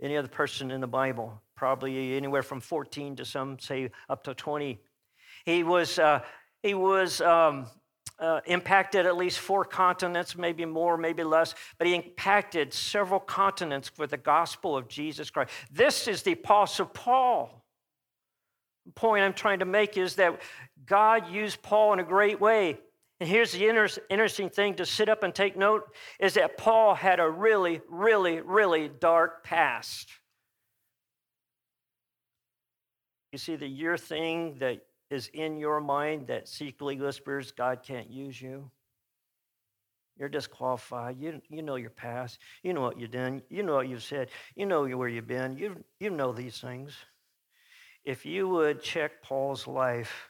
any 0.00 0.16
other 0.16 0.28
person 0.28 0.70
in 0.70 0.80
the 0.80 0.86
Bible, 0.86 1.42
probably 1.54 2.16
anywhere 2.16 2.42
from 2.42 2.60
14 2.60 3.16
to 3.16 3.24
some 3.24 3.58
say 3.58 3.90
up 4.08 4.24
to 4.24 4.34
20. 4.34 4.78
He 5.44 5.62
was, 5.62 5.98
uh, 5.98 6.20
he 6.62 6.72
was 6.72 7.20
um, 7.20 7.66
uh, 8.18 8.40
impacted 8.46 9.04
at 9.04 9.16
least 9.16 9.40
four 9.40 9.62
continents, 9.64 10.38
maybe 10.38 10.64
more, 10.64 10.96
maybe 10.96 11.22
less, 11.22 11.54
but 11.76 11.86
he 11.86 11.94
impacted 11.94 12.72
several 12.72 13.20
continents 13.20 13.90
with 13.98 14.10
the 14.10 14.16
gospel 14.16 14.74
of 14.74 14.88
Jesus 14.88 15.28
Christ. 15.28 15.50
This 15.70 16.08
is 16.08 16.22
the 16.22 16.32
Apostle 16.32 16.86
Paul. 16.86 17.62
The 18.86 18.92
point 18.92 19.22
I'm 19.22 19.34
trying 19.34 19.58
to 19.58 19.66
make 19.66 19.98
is 19.98 20.14
that 20.16 20.40
God 20.86 21.28
used 21.28 21.60
Paul 21.60 21.92
in 21.92 21.98
a 21.98 22.04
great 22.04 22.40
way. 22.40 22.78
And 23.18 23.28
here's 23.28 23.52
the 23.52 23.66
inter- 23.66 23.88
interesting 24.10 24.50
thing 24.50 24.74
to 24.74 24.86
sit 24.86 25.08
up 25.08 25.22
and 25.22 25.34
take 25.34 25.56
note 25.56 25.84
is 26.20 26.34
that 26.34 26.58
Paul 26.58 26.94
had 26.94 27.18
a 27.18 27.28
really, 27.28 27.80
really, 27.88 28.40
really 28.40 28.88
dark 28.88 29.42
past. 29.42 30.10
You 33.32 33.38
see, 33.38 33.56
the 33.56 33.66
year 33.66 33.96
thing 33.96 34.56
that 34.60 34.80
is 35.10 35.28
in 35.32 35.58
your 35.58 35.80
mind 35.80 36.26
that 36.26 36.48
secretly 36.48 36.98
whispers 37.00 37.52
God 37.52 37.82
can't 37.82 38.10
use 38.10 38.40
you. 38.40 38.70
You're 40.18 40.28
disqualified. 40.28 41.18
You, 41.18 41.40
you 41.48 41.62
know 41.62 41.76
your 41.76 41.90
past. 41.90 42.38
You 42.62 42.72
know 42.72 42.80
what 42.80 42.98
you've 42.98 43.10
done. 43.10 43.42
You 43.50 43.62
know 43.62 43.74
what 43.74 43.88
you've 43.88 44.02
said. 44.02 44.30
You 44.54 44.66
know 44.66 44.86
where 44.86 45.08
you've 45.08 45.26
been. 45.26 45.56
You, 45.56 45.84
you 46.00 46.10
know 46.10 46.32
these 46.32 46.58
things. 46.58 46.94
If 48.04 48.24
you 48.24 48.48
would 48.48 48.82
check 48.82 49.22
Paul's 49.22 49.66
life, 49.66 50.28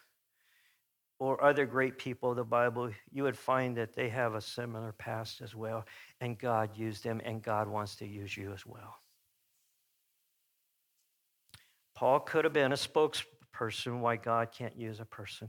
or 1.18 1.42
other 1.42 1.64
great 1.64 1.98
people 1.98 2.30
of 2.30 2.36
the 2.36 2.44
Bible, 2.44 2.90
you 3.10 3.22
would 3.22 3.38
find 3.38 3.76
that 3.76 3.94
they 3.94 4.08
have 4.08 4.34
a 4.34 4.40
similar 4.40 4.92
past 4.92 5.40
as 5.40 5.54
well. 5.54 5.84
And 6.20 6.38
God 6.38 6.76
used 6.76 7.04
them, 7.04 7.20
and 7.24 7.42
God 7.42 7.68
wants 7.68 7.96
to 7.96 8.06
use 8.06 8.36
you 8.36 8.52
as 8.52 8.66
well. 8.66 8.96
Paul 11.94 12.20
could 12.20 12.44
have 12.44 12.52
been 12.52 12.72
a 12.72 12.76
spokesperson 12.76 14.00
why 14.00 14.16
God 14.16 14.52
can't 14.52 14.78
use 14.78 15.00
a 15.00 15.06
person. 15.06 15.48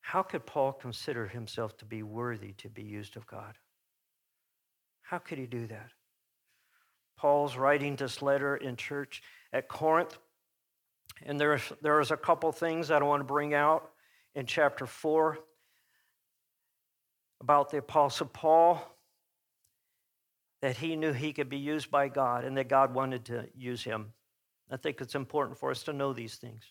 How 0.00 0.22
could 0.22 0.46
Paul 0.46 0.72
consider 0.72 1.26
himself 1.26 1.76
to 1.78 1.84
be 1.84 2.02
worthy 2.02 2.52
to 2.58 2.68
be 2.68 2.82
used 2.82 3.16
of 3.16 3.26
God? 3.26 3.54
How 5.02 5.18
could 5.18 5.38
he 5.38 5.46
do 5.46 5.68
that? 5.68 5.90
Paul's 7.16 7.56
writing 7.56 7.96
this 7.96 8.20
letter 8.20 8.56
in 8.56 8.76
church 8.76 9.22
at 9.52 9.68
Corinth 9.68 10.18
and 11.24 11.40
there's, 11.40 11.62
there's 11.82 12.10
a 12.10 12.16
couple 12.16 12.50
things 12.52 12.88
that 12.88 13.02
I 13.02 13.04
want 13.04 13.20
to 13.20 13.24
bring 13.24 13.54
out 13.54 13.90
in 14.34 14.46
chapter 14.46 14.86
4 14.86 15.38
about 17.40 17.70
the 17.70 17.78
Apostle 17.78 18.26
Paul 18.26 18.82
that 20.62 20.76
he 20.76 20.96
knew 20.96 21.12
he 21.12 21.32
could 21.32 21.48
be 21.48 21.58
used 21.58 21.90
by 21.90 22.08
God 22.08 22.44
and 22.44 22.56
that 22.56 22.68
God 22.68 22.94
wanted 22.94 23.26
to 23.26 23.46
use 23.54 23.82
him. 23.82 24.12
I 24.70 24.76
think 24.76 25.00
it's 25.00 25.14
important 25.14 25.58
for 25.58 25.70
us 25.70 25.84
to 25.84 25.92
know 25.92 26.12
these 26.12 26.36
things. 26.36 26.64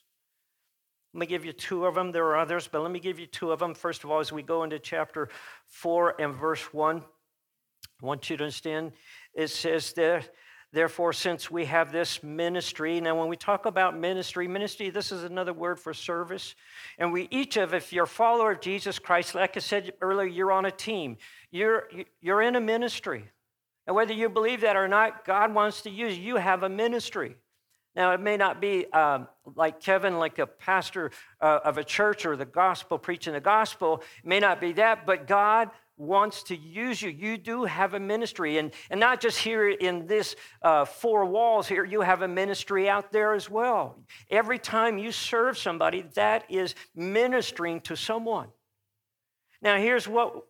Let 1.13 1.20
me 1.22 1.25
give 1.27 1.46
you 1.46 1.54
two 1.54 1.86
of 1.86 1.96
them. 1.96 2.12
There 2.12 2.25
are 2.25 2.38
others, 2.38 2.68
but 2.68 2.82
let 2.82 2.92
me 2.92 3.00
give 3.00 3.20
you 3.20 3.25
two 3.25 3.51
of 3.51 3.60
them. 3.60 3.74
First 3.74 4.04
of 4.04 4.12
all, 4.12 4.20
as 4.20 4.34
we 4.34 4.44
go 4.44 4.63
into 4.63 4.80
chapter 4.80 5.30
4 5.68 6.20
and 6.20 6.36
verse 6.36 6.74
1, 6.74 6.98
I 6.98 8.06
want 8.06 8.30
you 8.30 8.36
to 8.38 8.44
understand 8.44 8.92
it 9.34 9.50
says 9.50 9.94
there 9.94 10.24
Therefore, 10.75 11.13
since 11.13 11.50
we 11.50 11.63
have 11.67 11.94
this 11.94 12.22
ministry, 12.22 13.00
now 13.00 13.17
when 13.17 13.29
we 13.29 13.38
talk 13.38 13.65
about 13.65 13.98
ministry, 13.98 14.46
ministry, 14.46 14.89
this 14.89 15.10
is 15.10 15.24
another 15.24 15.53
word 15.53 15.79
for 15.79 15.94
service. 15.94 16.53
And 16.98 17.13
we 17.13 17.29
each 17.32 17.55
of, 17.55 17.74
if 17.74 17.94
you're 17.94 18.03
a 18.03 18.08
follower 18.08 18.51
of 18.51 18.60
Jesus 18.60 19.00
Christ, 19.00 19.36
like 19.36 19.55
I 19.55 19.62
said 19.62 19.94
earlier, 20.01 20.27
you're 20.27 20.51
on 20.51 20.65
a 20.65 20.72
team. 20.72 21.15
You're, 21.50 21.88
you're 22.20 22.41
in 22.41 22.58
a 22.58 22.60
ministry. 22.60 23.24
And 23.88 23.96
whether 23.96 24.12
you 24.12 24.27
believe 24.27 24.60
that 24.62 24.75
or 24.75 24.89
not, 24.89 25.24
God 25.24 25.53
wants 25.53 25.84
to 25.84 25.89
use 25.89 26.20
you. 26.20 26.36
Have 26.36 26.63
a 26.63 26.70
ministry. 26.70 27.38
Now, 27.96 28.12
it 28.12 28.20
may 28.20 28.36
not 28.36 28.60
be 28.60 28.91
um, 28.91 29.29
like 29.55 29.79
Kevin, 29.79 30.20
like 30.20 30.39
a 30.39 30.46
pastor 30.46 31.12
uh, 31.39 31.60
of 31.63 31.77
a 31.77 31.86
church 31.86 32.25
or 32.25 32.36
the 32.36 32.44
gospel, 32.44 32.98
preaching 32.98 33.32
the 33.32 33.39
gospel. 33.39 34.03
It 34.22 34.27
may 34.27 34.41
not 34.41 34.60
be 34.60 34.74
that, 34.74 35.05
but 35.05 35.25
God 35.25 35.70
wants 35.98 36.44
to 36.44 36.56
use 36.56 37.02
you. 37.02 37.10
You 37.10 37.38
do 37.38 37.64
have 37.64 37.94
a 37.94 38.00
ministry, 38.00 38.58
and, 38.58 38.72
and 38.90 39.00
not 39.00 39.22
just 39.22 39.38
here 39.38 39.70
in 39.70 40.08
this 40.08 40.36
uh, 40.62 40.86
four 40.86 41.25
walls 41.25 41.68
here, 41.68 41.86
you 41.86 42.02
have 42.02 42.22
a 42.22 42.28
ministry 42.28 42.90
out 42.90 43.12
there 43.12 43.34
as 43.34 43.50
well. 43.50 44.00
Every 44.30 44.60
time 44.60 44.98
you 44.98 45.12
serve 45.12 45.58
somebody, 45.58 46.02
that 46.16 46.46
is 46.50 46.75
ministering 46.96 47.82
to 47.82 47.96
someone. 47.96 48.50
Now, 49.62 49.78
here's 49.78 50.08
what, 50.08 50.44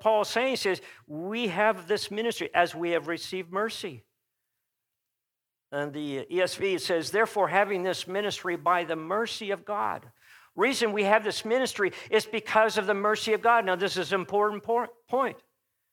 Paul's 0.00 0.28
saying. 0.28 0.50
He 0.50 0.56
says, 0.56 0.80
We 1.06 1.48
have 1.48 1.86
this 1.86 2.10
ministry 2.10 2.50
as 2.54 2.74
we 2.74 2.90
have 2.90 3.06
received 3.06 3.52
mercy. 3.52 4.02
And 5.70 5.92
the 5.92 6.26
ESV 6.30 6.80
says, 6.80 7.10
Therefore, 7.10 7.48
having 7.48 7.82
this 7.82 8.08
ministry 8.08 8.56
by 8.56 8.84
the 8.84 8.96
mercy 8.96 9.50
of 9.50 9.64
God 9.64 10.10
reason 10.58 10.92
we 10.92 11.04
have 11.04 11.24
this 11.24 11.44
ministry 11.44 11.92
is 12.10 12.26
because 12.26 12.76
of 12.76 12.86
the 12.86 12.94
mercy 12.94 13.32
of 13.32 13.40
God. 13.40 13.64
Now, 13.64 13.76
this 13.76 13.96
is 13.96 14.12
an 14.12 14.20
important 14.20 14.62
point. 14.62 15.36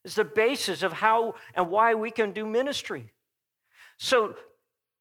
It's 0.03 0.15
the 0.15 0.25
basis 0.25 0.83
of 0.83 0.91
how 0.91 1.35
and 1.53 1.69
why 1.69 1.93
we 1.93 2.11
can 2.11 2.31
do 2.31 2.45
ministry. 2.45 3.11
So, 3.97 4.35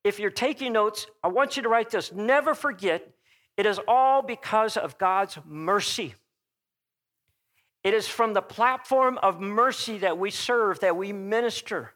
if 0.05 0.19
you're 0.19 0.31
taking 0.31 0.75
notes, 0.75 1.07
I 1.23 1.29
want 1.29 1.57
you 1.57 1.63
to 1.63 1.69
write 1.69 1.91
this. 1.91 2.13
Never 2.13 2.55
forget, 2.55 3.09
it 3.57 3.65
is 3.65 3.81
all 3.89 4.23
because 4.23 4.77
of 4.77 4.99
God's 4.99 5.39
mercy. 5.47 6.15
It 7.83 7.95
is 7.95 8.07
from 8.07 8.33
the 8.33 8.43
platform 8.43 9.19
of 9.23 9.41
mercy 9.41 9.99
that 9.99 10.19
we 10.19 10.31
serve, 10.31 10.81
that 10.81 10.97
we 10.97 11.13
minister. 11.13 11.93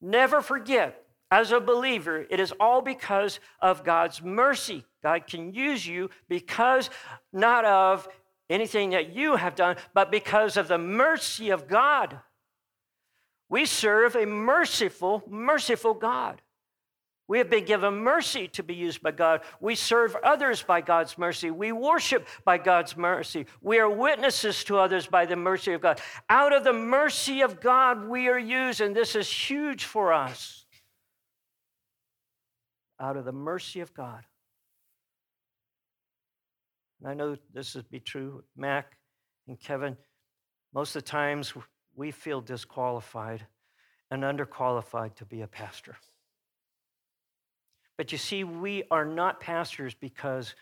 Never 0.00 0.40
forget, 0.40 1.04
as 1.30 1.52
a 1.52 1.60
believer, 1.60 2.26
it 2.28 2.40
is 2.40 2.52
all 2.58 2.82
because 2.82 3.40
of 3.60 3.84
God's 3.84 4.22
mercy. 4.22 4.84
God 5.02 5.26
can 5.26 5.52
use 5.52 5.86
you 5.86 6.10
because 6.28 6.90
not 7.32 7.64
of 7.64 8.08
anything 8.48 8.90
that 8.90 9.14
you 9.14 9.36
have 9.36 9.54
done, 9.54 9.76
but 9.94 10.10
because 10.10 10.56
of 10.56 10.68
the 10.68 10.78
mercy 10.78 11.50
of 11.50 11.68
God. 11.68 12.18
We 13.48 13.66
serve 13.66 14.14
a 14.16 14.26
merciful, 14.26 15.22
merciful 15.26 15.94
God. 15.94 16.40
We 17.28 17.38
have 17.38 17.48
been 17.48 17.64
given 17.64 17.94
mercy 17.94 18.48
to 18.48 18.62
be 18.62 18.74
used 18.74 19.00
by 19.00 19.12
God. 19.12 19.40
We 19.60 19.74
serve 19.74 20.16
others 20.22 20.62
by 20.62 20.80
God's 20.80 21.16
mercy. 21.16 21.50
We 21.50 21.72
worship 21.72 22.26
by 22.44 22.58
God's 22.58 22.96
mercy. 22.96 23.46
We 23.62 23.78
are 23.78 23.88
witnesses 23.88 24.64
to 24.64 24.78
others 24.78 25.06
by 25.06 25.26
the 25.26 25.36
mercy 25.36 25.72
of 25.72 25.80
God. 25.80 26.00
Out 26.28 26.52
of 26.52 26.64
the 26.64 26.72
mercy 26.72 27.40
of 27.40 27.60
God, 27.60 28.06
we 28.06 28.28
are 28.28 28.38
used, 28.38 28.80
and 28.80 28.94
this 28.94 29.14
is 29.14 29.30
huge 29.30 29.84
for 29.84 30.12
us. 30.12 30.66
Out 33.00 33.16
of 33.16 33.24
the 33.24 33.32
mercy 33.32 33.80
of 33.80 33.94
God. 33.94 34.24
And 37.02 37.10
I 37.10 37.14
know 37.14 37.36
this 37.52 37.74
would 37.74 37.90
be 37.90 37.98
true, 37.98 38.44
Mac 38.56 38.96
and 39.48 39.58
Kevin. 39.58 39.96
Most 40.72 40.94
of 40.94 41.02
the 41.02 41.08
times, 41.10 41.52
we 41.96 42.12
feel 42.12 42.40
disqualified 42.40 43.44
and 44.10 44.22
underqualified 44.22 45.16
to 45.16 45.24
be 45.24 45.42
a 45.42 45.46
pastor. 45.46 45.96
But 47.98 48.12
you 48.12 48.18
see, 48.18 48.44
we 48.44 48.84
are 48.90 49.04
not 49.04 49.40
pastors 49.40 49.94
because 49.94 50.54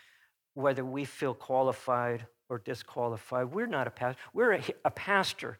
whether 0.53 0.83
we 0.83 1.05
feel 1.05 1.33
qualified 1.33 2.25
or 2.49 2.59
disqualified, 2.59 3.51
we're 3.51 3.67
not 3.67 3.87
a 3.87 3.91
pastor. 3.91 4.19
We're 4.33 4.53
a, 4.53 4.63
a 4.85 4.91
pastor 4.91 5.57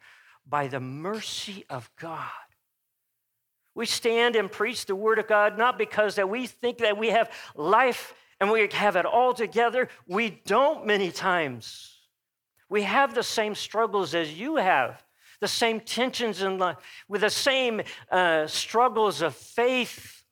by 0.47 0.67
the 0.67 0.79
mercy 0.79 1.63
of 1.69 1.89
God. 1.99 2.27
We 3.75 3.85
stand 3.85 4.35
and 4.35 4.51
preach 4.51 4.85
the 4.85 4.95
word 4.95 5.19
of 5.19 5.27
God 5.27 5.57
not 5.57 5.77
because 5.77 6.15
that 6.15 6.29
we 6.29 6.47
think 6.47 6.79
that 6.79 6.97
we 6.97 7.09
have 7.09 7.31
life 7.55 8.13
and 8.41 8.51
we 8.51 8.67
have 8.73 8.97
it 8.97 9.05
all 9.05 9.33
together. 9.33 9.87
We 10.07 10.41
don't 10.45 10.85
many 10.85 11.11
times. 11.11 11.99
We 12.67 12.81
have 12.81 13.15
the 13.15 13.23
same 13.23 13.55
struggles 13.55 14.13
as 14.13 14.33
you 14.33 14.57
have 14.57 15.01
the 15.41 15.47
same 15.47 15.79
tensions 15.79 16.41
in 16.41 16.59
life, 16.59 16.77
with 17.09 17.21
the 17.21 17.29
same 17.29 17.81
uh, 18.11 18.45
struggles 18.45 19.21
of 19.21 19.35
faith, 19.35 20.23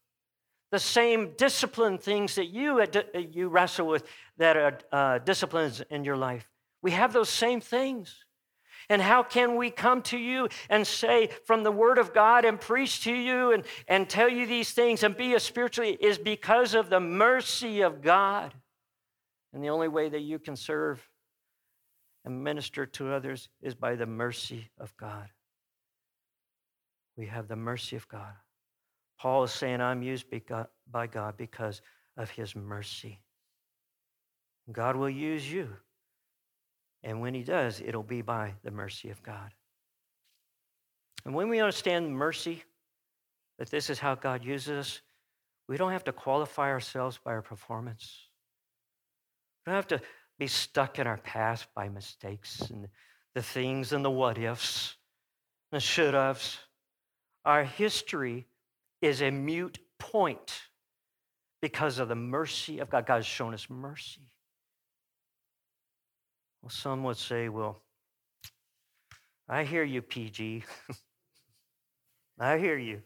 the 0.71 0.79
same 0.79 1.33
discipline 1.35 1.97
things 1.97 2.35
that 2.35 2.45
you, 2.45 2.79
uh, 2.79 3.19
you 3.31 3.49
wrestle 3.49 3.87
with 3.87 4.03
that 4.37 4.55
are 4.55 4.77
uh, 4.91 5.17
disciplines 5.17 5.81
in 5.89 6.03
your 6.03 6.15
life. 6.15 6.47
We 6.83 6.91
have 6.91 7.11
those 7.11 7.29
same 7.29 7.59
things. 7.59 8.23
And 8.89 9.01
how 9.01 9.22
can 9.22 9.55
we 9.55 9.69
come 9.69 10.01
to 10.03 10.17
you 10.17 10.50
and 10.69 10.86
say 10.86 11.29
from 11.46 11.63
the 11.63 11.72
Word 11.72 12.00
of 12.00 12.13
God 12.13 12.43
and 12.43 12.60
preach 12.60 13.03
to 13.03 13.13
you 13.13 13.51
and, 13.51 13.63
and 13.88 14.10
tell 14.10 14.27
you 14.27 14.48
these 14.48 14.72
things 14.72 15.03
and 15.03 15.15
be 15.15 15.36
a 15.36 15.39
spiritually 15.39 15.96
is 16.01 16.17
because 16.17 16.74
of 16.74 16.89
the 16.89 17.00
mercy 17.00 17.81
of 17.81 18.01
God. 18.01 18.53
And 19.53 19.63
the 19.63 19.69
only 19.69 19.88
way 19.88 20.10
that 20.10 20.22
you 20.22 20.39
can 20.39 20.55
serve 20.55 21.08
and 22.25 22.43
minister 22.43 22.86
to 22.86 23.13
others 23.13 23.50
is 23.62 23.75
by 23.75 23.96
the 23.96 24.05
mercy 24.05 24.69
of 24.79 24.96
God. 24.98 25.29
We 27.15 27.27
have 27.27 27.48
the 27.48 27.55
mercy 27.55 27.96
of 27.96 28.08
God. 28.08 28.34
Paul 29.19 29.43
is 29.43 29.51
saying, 29.51 29.81
I'm 29.81 30.01
used 30.01 30.25
by 30.91 31.08
God 31.08 31.34
because 31.38 31.81
of 32.17 32.29
his 32.29 32.55
mercy. 32.55 33.19
God 34.72 34.96
will 34.96 35.10
use 35.10 35.51
you. 35.51 35.69
And 37.03 37.21
when 37.21 37.33
he 37.33 37.43
does, 37.43 37.81
it'll 37.81 38.03
be 38.03 38.21
by 38.21 38.53
the 38.63 38.71
mercy 38.71 39.09
of 39.09 39.23
God. 39.23 39.51
And 41.25 41.33
when 41.33 41.49
we 41.49 41.59
understand 41.59 42.15
mercy, 42.15 42.63
that 43.57 43.69
this 43.69 43.89
is 43.89 43.99
how 43.99 44.15
God 44.15 44.43
uses 44.43 44.69
us, 44.69 45.01
we 45.67 45.77
don't 45.77 45.91
have 45.91 46.05
to 46.05 46.11
qualify 46.11 46.69
ourselves 46.69 47.19
by 47.23 47.31
our 47.31 47.41
performance. 47.41 48.27
We 49.65 49.71
don't 49.71 49.75
have 49.75 49.87
to 49.87 50.01
be 50.39 50.47
stuck 50.47 50.97
in 50.97 51.07
our 51.07 51.17
past 51.17 51.67
by 51.75 51.89
mistakes 51.89 52.61
and 52.69 52.87
the 53.35 53.43
things 53.43 53.93
and 53.93 54.03
the 54.03 54.09
what 54.09 54.37
ifs, 54.37 54.95
the 55.71 55.79
should 55.79 56.13
haves. 56.13 56.57
Our 57.45 57.63
history 57.63 58.47
is 59.01 59.21
a 59.21 59.29
mute 59.29 59.79
point 59.97 60.62
because 61.62 61.99
of 61.99 62.07
the 62.07 62.15
mercy 62.15 62.79
of 62.79 62.89
God. 62.89 63.05
God 63.05 63.17
has 63.17 63.25
shown 63.25 63.53
us 63.53 63.69
mercy. 63.69 64.31
Well, 66.62 66.69
some 66.69 67.04
would 67.04 67.17
say, 67.17 67.50
well, 67.50 67.82
I 69.48 69.63
hear 69.63 69.84
you, 69.84 70.02
PG. 70.02 70.63
I 72.39 72.58
hear 72.58 72.78
you. 72.78 73.02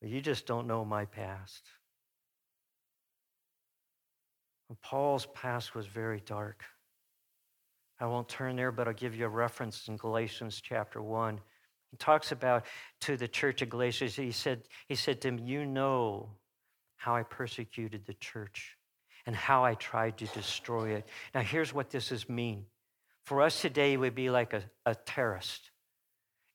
But 0.00 0.10
you 0.10 0.20
just 0.20 0.46
don't 0.46 0.66
know 0.66 0.84
my 0.84 1.04
past. 1.06 1.62
Paul's 4.82 5.26
past 5.26 5.74
was 5.74 5.86
very 5.86 6.20
dark. 6.20 6.62
I 8.00 8.06
won't 8.06 8.28
turn 8.28 8.56
there, 8.56 8.72
but 8.72 8.88
I'll 8.88 8.94
give 8.94 9.14
you 9.14 9.24
a 9.26 9.28
reference 9.28 9.88
in 9.88 9.96
Galatians 9.96 10.60
chapter 10.60 11.00
1. 11.00 11.40
He 11.90 11.96
talks 11.96 12.32
about 12.32 12.66
to 13.02 13.16
the 13.16 13.28
church 13.28 13.62
of 13.62 13.70
Galatians, 13.70 14.16
he 14.16 14.32
said, 14.32 14.62
he 14.88 14.94
said 14.94 15.20
to 15.22 15.28
him, 15.28 15.38
You 15.38 15.64
know 15.64 16.30
how 16.96 17.14
I 17.14 17.22
persecuted 17.22 18.04
the 18.04 18.14
church 18.14 18.75
and 19.26 19.34
how 19.34 19.64
I 19.64 19.74
tried 19.74 20.18
to 20.18 20.26
destroy 20.26 20.90
it. 20.90 21.06
Now, 21.34 21.42
here's 21.42 21.74
what 21.74 21.90
this 21.90 22.12
is 22.12 22.28
mean. 22.28 22.66
For 23.24 23.42
us 23.42 23.60
today, 23.60 23.94
it 23.94 23.96
would 23.98 24.14
be 24.14 24.30
like 24.30 24.52
a, 24.52 24.62
a 24.84 24.94
terrorist 24.94 25.70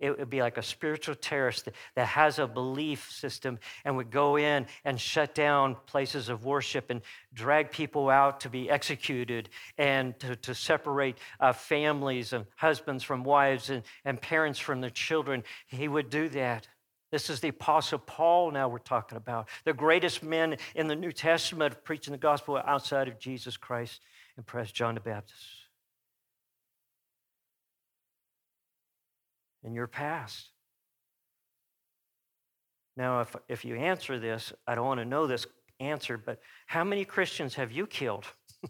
it 0.01 0.17
would 0.17 0.29
be 0.31 0.41
like 0.41 0.57
a 0.57 0.63
spiritual 0.63 1.13
terrorist 1.15 1.69
that 1.95 2.07
has 2.07 2.39
a 2.39 2.47
belief 2.47 3.11
system 3.11 3.59
and 3.85 3.95
would 3.95 4.09
go 4.09 4.35
in 4.35 4.65
and 4.83 4.99
shut 4.99 5.35
down 5.35 5.77
places 5.85 6.27
of 6.27 6.43
worship 6.43 6.89
and 6.89 7.01
drag 7.33 7.71
people 7.71 8.09
out 8.09 8.39
to 8.41 8.49
be 8.49 8.69
executed 8.69 9.47
and 9.77 10.19
to, 10.19 10.35
to 10.37 10.55
separate 10.55 11.17
uh, 11.39 11.53
families 11.53 12.33
and 12.33 12.45
husbands 12.57 13.03
from 13.03 13.23
wives 13.23 13.69
and, 13.69 13.83
and 14.03 14.19
parents 14.19 14.59
from 14.59 14.81
their 14.81 14.89
children. 14.89 15.43
He 15.67 15.87
would 15.87 16.09
do 16.09 16.27
that. 16.29 16.67
This 17.11 17.29
is 17.29 17.41
the 17.41 17.49
Apostle 17.49 17.99
Paul 17.99 18.51
now 18.51 18.69
we're 18.69 18.77
talking 18.79 19.17
about, 19.17 19.49
the 19.65 19.73
greatest 19.73 20.23
men 20.23 20.57
in 20.75 20.87
the 20.87 20.95
New 20.95 21.11
Testament 21.11 21.83
preaching 21.83 22.11
the 22.11 22.17
gospel 22.17 22.57
outside 22.65 23.07
of 23.07 23.19
Jesus 23.19 23.57
Christ 23.57 24.01
and 24.37 24.45
press 24.45 24.71
John 24.71 24.95
the 24.95 25.01
Baptist. 25.01 25.61
in 29.63 29.73
your 29.73 29.87
past. 29.87 30.49
Now, 32.97 33.21
if, 33.21 33.35
if 33.47 33.63
you 33.65 33.75
answer 33.75 34.19
this, 34.19 34.51
I 34.67 34.75
don't 34.75 34.85
want 34.85 34.99
to 34.99 35.05
know 35.05 35.25
this 35.27 35.47
answer, 35.79 36.17
but 36.17 36.39
how 36.67 36.83
many 36.83 37.05
Christians 37.05 37.55
have 37.55 37.71
you 37.71 37.87
killed? 37.87 38.25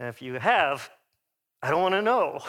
if 0.00 0.20
you 0.20 0.34
have, 0.34 0.90
I 1.62 1.70
don't 1.70 1.82
want 1.82 1.94
to 1.94 2.02
know. 2.02 2.40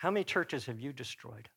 How 0.00 0.10
many 0.10 0.24
churches 0.24 0.64
have 0.64 0.80
you 0.80 0.92
destroyed? 0.94 1.50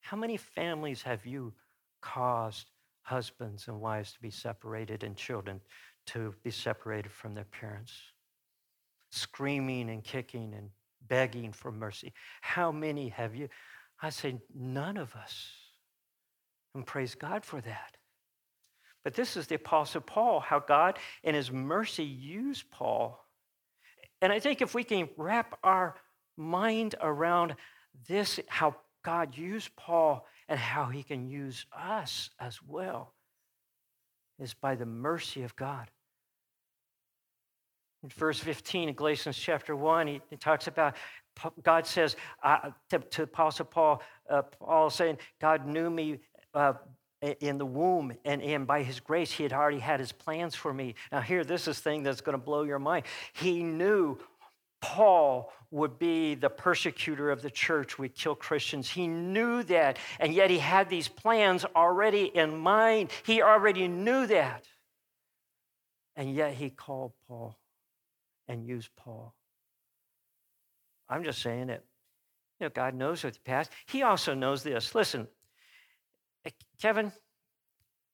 How 0.00 0.18
many 0.18 0.36
families 0.36 1.00
have 1.02 1.24
you 1.24 1.54
caused 2.02 2.66
husbands 3.00 3.68
and 3.68 3.80
wives 3.80 4.12
to 4.12 4.20
be 4.20 4.30
separated 4.30 5.02
and 5.02 5.16
children 5.16 5.62
to 6.08 6.34
be 6.44 6.50
separated 6.50 7.10
from 7.10 7.34
their 7.34 7.44
parents, 7.44 7.94
screaming 9.10 9.88
and 9.88 10.04
kicking 10.04 10.52
and 10.54 10.68
begging 11.08 11.52
for 11.52 11.72
mercy. 11.72 12.12
How 12.42 12.70
many 12.70 13.08
have 13.08 13.34
you? 13.34 13.48
I 14.02 14.10
say, 14.10 14.38
none 14.54 14.98
of 14.98 15.14
us. 15.14 15.50
And 16.74 16.86
praise 16.86 17.14
God 17.14 17.44
for 17.44 17.60
that. 17.62 17.96
But 19.04 19.14
this 19.14 19.36
is 19.36 19.46
the 19.46 19.56
Apostle 19.56 20.00
Paul, 20.00 20.40
how 20.40 20.60
God 20.60 20.98
in 21.22 21.34
his 21.34 21.50
mercy 21.50 22.04
used 22.04 22.70
Paul. 22.70 23.24
And 24.22 24.32
I 24.32 24.38
think 24.38 24.62
if 24.62 24.72
we 24.74 24.84
can 24.84 25.08
wrap 25.16 25.58
our 25.64 25.96
mind 26.36 26.94
around 27.00 27.56
this, 28.08 28.38
how 28.48 28.76
God 29.04 29.36
used 29.36 29.74
Paul 29.76 30.24
and 30.48 30.58
how 30.58 30.86
he 30.86 31.02
can 31.02 31.28
use 31.28 31.66
us 31.76 32.30
as 32.38 32.60
well 32.62 33.12
is 34.38 34.54
by 34.54 34.76
the 34.76 34.86
mercy 34.86 35.42
of 35.42 35.54
God. 35.56 35.90
In 38.04 38.08
verse 38.10 38.38
15 38.38 38.88
in 38.88 38.94
Galatians 38.94 39.36
chapter 39.36 39.76
1, 39.76 40.06
he, 40.06 40.20
he 40.30 40.36
talks 40.36 40.68
about 40.68 40.96
God 41.62 41.86
says 41.86 42.16
uh, 42.42 42.70
to, 42.90 42.98
to, 42.98 43.22
Apostle 43.22 43.64
Paul, 43.64 44.02
uh, 44.28 44.42
Paul 44.42 44.90
saying, 44.90 45.18
God 45.40 45.66
knew 45.66 45.88
me 45.88 46.18
uh, 46.52 46.74
in 47.22 47.58
the 47.58 47.66
womb, 47.66 48.12
and, 48.24 48.42
and 48.42 48.66
by 48.66 48.82
his 48.82 48.98
grace, 48.98 49.30
he 49.30 49.44
had 49.44 49.52
already 49.52 49.78
had 49.78 50.00
his 50.00 50.10
plans 50.10 50.54
for 50.54 50.72
me. 50.74 50.94
Now, 51.12 51.20
here, 51.20 51.44
this 51.44 51.68
is 51.68 51.78
thing 51.78 52.02
that's 52.02 52.20
going 52.20 52.36
to 52.36 52.44
blow 52.44 52.64
your 52.64 52.80
mind. 52.80 53.04
He 53.32 53.62
knew 53.62 54.18
Paul 54.80 55.52
would 55.70 55.98
be 55.98 56.34
the 56.34 56.50
persecutor 56.50 57.30
of 57.30 57.40
the 57.40 57.50
church, 57.50 57.98
would 57.98 58.14
kill 58.14 58.34
Christians. 58.34 58.90
He 58.90 59.06
knew 59.06 59.62
that, 59.64 59.98
and 60.18 60.34
yet 60.34 60.50
he 60.50 60.58
had 60.58 60.90
these 60.90 61.08
plans 61.08 61.64
already 61.76 62.24
in 62.24 62.58
mind. 62.58 63.10
He 63.24 63.40
already 63.40 63.86
knew 63.86 64.26
that. 64.26 64.64
And 66.16 66.34
yet 66.34 66.54
he 66.54 66.70
called 66.70 67.12
Paul 67.28 67.56
and 68.48 68.66
used 68.66 68.90
Paul. 68.96 69.34
I'm 71.08 71.24
just 71.24 71.40
saying 71.40 71.70
it. 71.70 71.84
You 72.58 72.66
know, 72.66 72.70
God 72.70 72.94
knows 72.94 73.24
what 73.24 73.34
the 73.34 73.40
past. 73.40 73.70
He 73.86 74.02
also 74.02 74.34
knows 74.34 74.62
this. 74.62 74.94
Listen, 74.94 75.28
Kevin, 76.80 77.12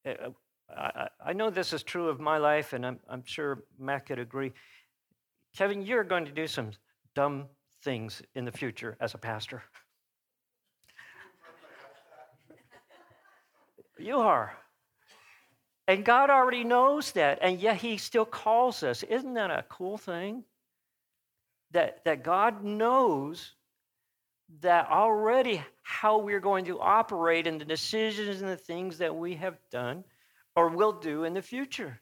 eh, 0.05 0.15
uh, 0.21 0.31
I, 0.71 1.09
I 1.25 1.33
know 1.33 1.51
this 1.51 1.73
is 1.73 1.83
true 1.83 2.09
of 2.09 2.21
my 2.21 2.39
life, 2.39 2.73
and 2.75 2.85
I'm, 2.85 3.01
I'm 3.09 3.25
sure 3.25 3.65
Matt 3.79 4.07
could 4.07 4.19
agree. 4.19 4.53
Kevin, 5.57 5.83
you're 5.83 6.05
going 6.05 6.27
to 6.27 6.33
do 6.33 6.47
some 6.47 6.73
dumb 7.15 7.47
things 7.83 8.23
in 8.35 8.45
the 8.45 8.53
future 8.53 8.97
as 9.01 9.15
a 9.15 9.19
pastor. 9.19 9.63
you 13.99 14.19
are. 14.19 14.57
And 15.87 16.05
God 16.05 16.29
already 16.29 16.65
knows 16.65 17.13
that, 17.13 17.39
and 17.41 17.59
yet 17.59 17.79
He 17.79 17.97
still 17.97 18.27
calls 18.27 18.83
us. 18.83 19.03
Isn't 19.05 19.35
that 19.35 19.51
a 19.51 19.65
cool 19.71 19.97
thing? 19.97 20.45
That, 21.71 22.05
that 22.05 22.23
God 22.23 22.63
knows 22.63 23.55
that 24.61 24.89
already 24.91 25.63
how 25.83 26.19
we're 26.19 26.41
going 26.41 26.65
to 26.67 26.81
operate 26.81 27.47
and 27.47 27.61
the 27.61 27.65
decisions 27.65 28.41
and 28.41 28.51
the 28.51 28.57
things 28.57 28.99
that 28.99 29.15
we 29.15 29.35
have 29.35 29.59
done 29.71 30.05
or 30.57 30.69
will 30.69 30.93
do 30.93 31.25
in 31.25 31.35
the 31.35 31.43
future. 31.43 32.01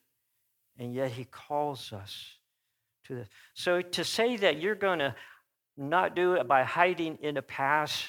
And 0.79 0.95
yet 0.95 1.11
He 1.11 1.25
calls 1.25 1.93
us 1.93 2.39
to 3.05 3.15
this. 3.17 3.29
So 3.55 3.83
to 3.83 4.05
say 4.05 4.37
that 4.37 4.61
you're 4.61 4.75
going 4.75 5.01
to 5.01 5.15
not 5.77 6.17
do 6.17 6.35
it 6.35 6.49
by 6.49 6.63
hiding 6.63 7.19
in 7.21 7.35
the 7.35 7.43
past 7.43 8.07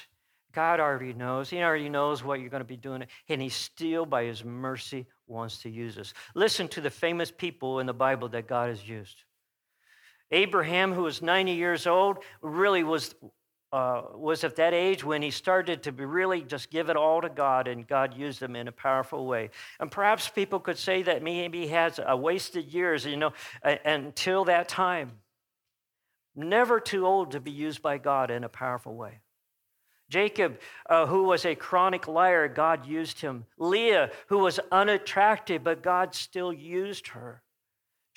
God 0.52 0.80
already 0.80 1.12
knows. 1.12 1.50
He 1.50 1.62
already 1.62 1.88
knows 1.88 2.24
what 2.24 2.40
you're 2.40 2.48
going 2.48 2.62
to 2.62 2.66
be 2.66 2.76
doing. 2.76 3.04
And 3.28 3.40
He 3.40 3.48
still, 3.48 4.06
by 4.06 4.24
His 4.24 4.44
mercy, 4.44 5.06
wants 5.26 5.58
to 5.58 5.70
use 5.70 5.98
us. 5.98 6.14
Listen 6.34 6.68
to 6.68 6.80
the 6.80 6.90
famous 6.90 7.30
people 7.30 7.80
in 7.80 7.86
the 7.86 7.92
Bible 7.92 8.28
that 8.30 8.48
God 8.48 8.70
has 8.70 8.88
used. 8.88 9.24
Abraham, 10.30 10.92
who 10.92 11.02
was 11.02 11.22
90 11.22 11.52
years 11.52 11.86
old, 11.86 12.18
really 12.42 12.82
was, 12.82 13.14
uh, 13.72 14.02
was 14.14 14.44
at 14.44 14.56
that 14.56 14.72
age 14.72 15.04
when 15.04 15.20
he 15.20 15.30
started 15.30 15.82
to 15.82 15.92
be 15.92 16.04
really 16.04 16.42
just 16.42 16.70
give 16.70 16.88
it 16.88 16.96
all 16.96 17.20
to 17.20 17.28
God, 17.28 17.68
and 17.68 17.86
God 17.86 18.16
used 18.16 18.42
him 18.42 18.56
in 18.56 18.68
a 18.68 18.72
powerful 18.72 19.26
way. 19.26 19.50
And 19.78 19.90
perhaps 19.90 20.28
people 20.28 20.58
could 20.58 20.78
say 20.78 21.02
that 21.02 21.22
maybe 21.22 21.62
he 21.62 21.68
has 21.68 22.00
a 22.04 22.16
wasted 22.16 22.72
years, 22.72 23.04
you 23.04 23.16
know, 23.16 23.32
until 23.62 24.44
that 24.46 24.68
time. 24.68 25.12
Never 26.34 26.80
too 26.80 27.06
old 27.06 27.32
to 27.32 27.40
be 27.40 27.50
used 27.50 27.82
by 27.82 27.98
God 27.98 28.30
in 28.30 28.44
a 28.44 28.48
powerful 28.48 28.94
way. 28.94 29.20
Jacob, 30.08 30.58
uh, 30.88 31.06
who 31.06 31.24
was 31.24 31.44
a 31.44 31.54
chronic 31.54 32.08
liar, 32.08 32.48
God 32.48 32.86
used 32.86 33.20
him. 33.20 33.44
Leah, 33.58 34.10
who 34.28 34.38
was 34.38 34.58
unattractive, 34.72 35.62
but 35.62 35.82
God 35.82 36.14
still 36.14 36.52
used 36.52 37.08
her. 37.08 37.42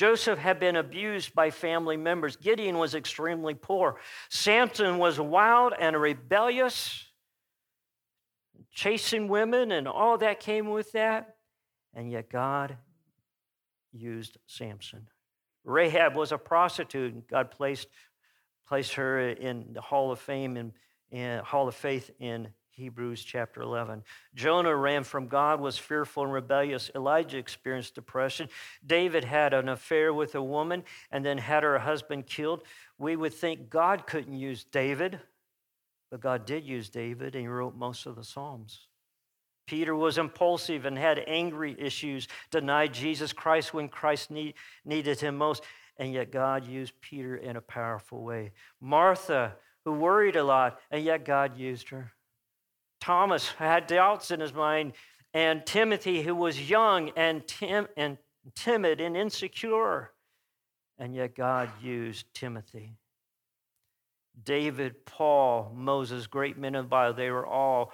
Joseph 0.01 0.39
had 0.39 0.59
been 0.59 0.77
abused 0.77 1.35
by 1.35 1.51
family 1.51 1.95
members. 1.95 2.35
Gideon 2.35 2.79
was 2.79 2.95
extremely 2.95 3.53
poor. 3.53 3.99
Samson 4.29 4.97
was 4.97 5.19
wild 5.19 5.73
and 5.79 5.95
rebellious, 5.95 7.05
chasing 8.71 9.27
women, 9.27 9.71
and 9.71 9.87
all 9.87 10.17
that 10.17 10.39
came 10.39 10.71
with 10.71 10.91
that. 10.93 11.35
And 11.93 12.11
yet 12.11 12.31
God 12.31 12.77
used 13.93 14.39
Samson. 14.47 15.05
Rahab 15.63 16.15
was 16.15 16.31
a 16.31 16.37
prostitute, 16.39 17.13
and 17.13 17.27
God 17.27 17.51
placed, 17.51 17.87
placed 18.67 18.95
her 18.95 19.29
in 19.29 19.73
the 19.73 19.81
Hall 19.81 20.11
of 20.11 20.17
Fame 20.17 20.73
in 21.11 21.43
Hall 21.43 21.67
of 21.67 21.75
Faith 21.75 22.09
in 22.19 22.47
Hebrews 22.71 23.23
chapter 23.23 23.61
11. 23.61 24.03
Jonah 24.33 24.75
ran 24.75 25.03
from 25.03 25.27
God, 25.27 25.59
was 25.59 25.77
fearful 25.77 26.23
and 26.23 26.33
rebellious. 26.33 26.89
Elijah 26.95 27.37
experienced 27.37 27.95
depression. 27.95 28.49
David 28.85 29.23
had 29.23 29.53
an 29.53 29.69
affair 29.69 30.13
with 30.13 30.35
a 30.35 30.41
woman 30.41 30.83
and 31.11 31.25
then 31.25 31.37
had 31.37 31.63
her 31.63 31.79
husband 31.79 32.27
killed. 32.27 32.63
We 32.97 33.15
would 33.15 33.33
think 33.33 33.69
God 33.69 34.07
couldn't 34.07 34.37
use 34.37 34.63
David, 34.63 35.19
but 36.09 36.21
God 36.21 36.45
did 36.45 36.65
use 36.65 36.89
David, 36.89 37.35
and 37.35 37.43
he 37.43 37.47
wrote 37.47 37.75
most 37.75 38.05
of 38.05 38.15
the 38.15 38.23
Psalms. 38.23 38.87
Peter 39.67 39.95
was 39.95 40.17
impulsive 40.17 40.85
and 40.85 40.97
had 40.97 41.23
angry 41.27 41.75
issues, 41.79 42.27
denied 42.51 42.93
Jesus 42.93 43.31
Christ 43.31 43.73
when 43.73 43.87
Christ 43.87 44.31
need, 44.31 44.55
needed 44.83 45.19
him 45.19 45.37
most, 45.37 45.63
and 45.97 46.13
yet 46.13 46.31
God 46.31 46.65
used 46.65 46.99
Peter 47.01 47.35
in 47.35 47.55
a 47.55 47.61
powerful 47.61 48.23
way. 48.23 48.51
Martha 48.79 49.55
who 49.85 49.93
worried 49.93 50.35
a 50.35 50.43
lot, 50.43 50.79
and 50.91 51.03
yet 51.03 51.25
God 51.25 51.57
used 51.57 51.89
her. 51.89 52.13
Thomas 53.01 53.49
had 53.49 53.87
doubts 53.87 54.31
in 54.31 54.39
his 54.39 54.53
mind, 54.53 54.93
and 55.33 55.65
Timothy, 55.65 56.21
who 56.21 56.35
was 56.35 56.69
young 56.69 57.09
and, 57.17 57.45
tim- 57.47 57.87
and 57.97 58.17
timid 58.55 59.01
and 59.01 59.17
insecure, 59.17 60.11
and 60.97 61.15
yet 61.15 61.35
God 61.35 61.69
used 61.81 62.25
Timothy. 62.33 62.95
David, 64.43 65.05
Paul, 65.05 65.73
Moses, 65.75 66.27
great 66.27 66.57
men 66.57 66.75
of 66.75 66.85
the 66.85 66.89
Bible, 66.89 67.15
they 67.15 67.31
were 67.31 67.45
all 67.45 67.91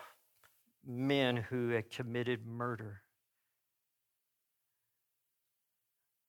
men 0.85 1.37
who 1.37 1.69
had 1.69 1.89
committed 1.89 2.45
murder. 2.45 3.01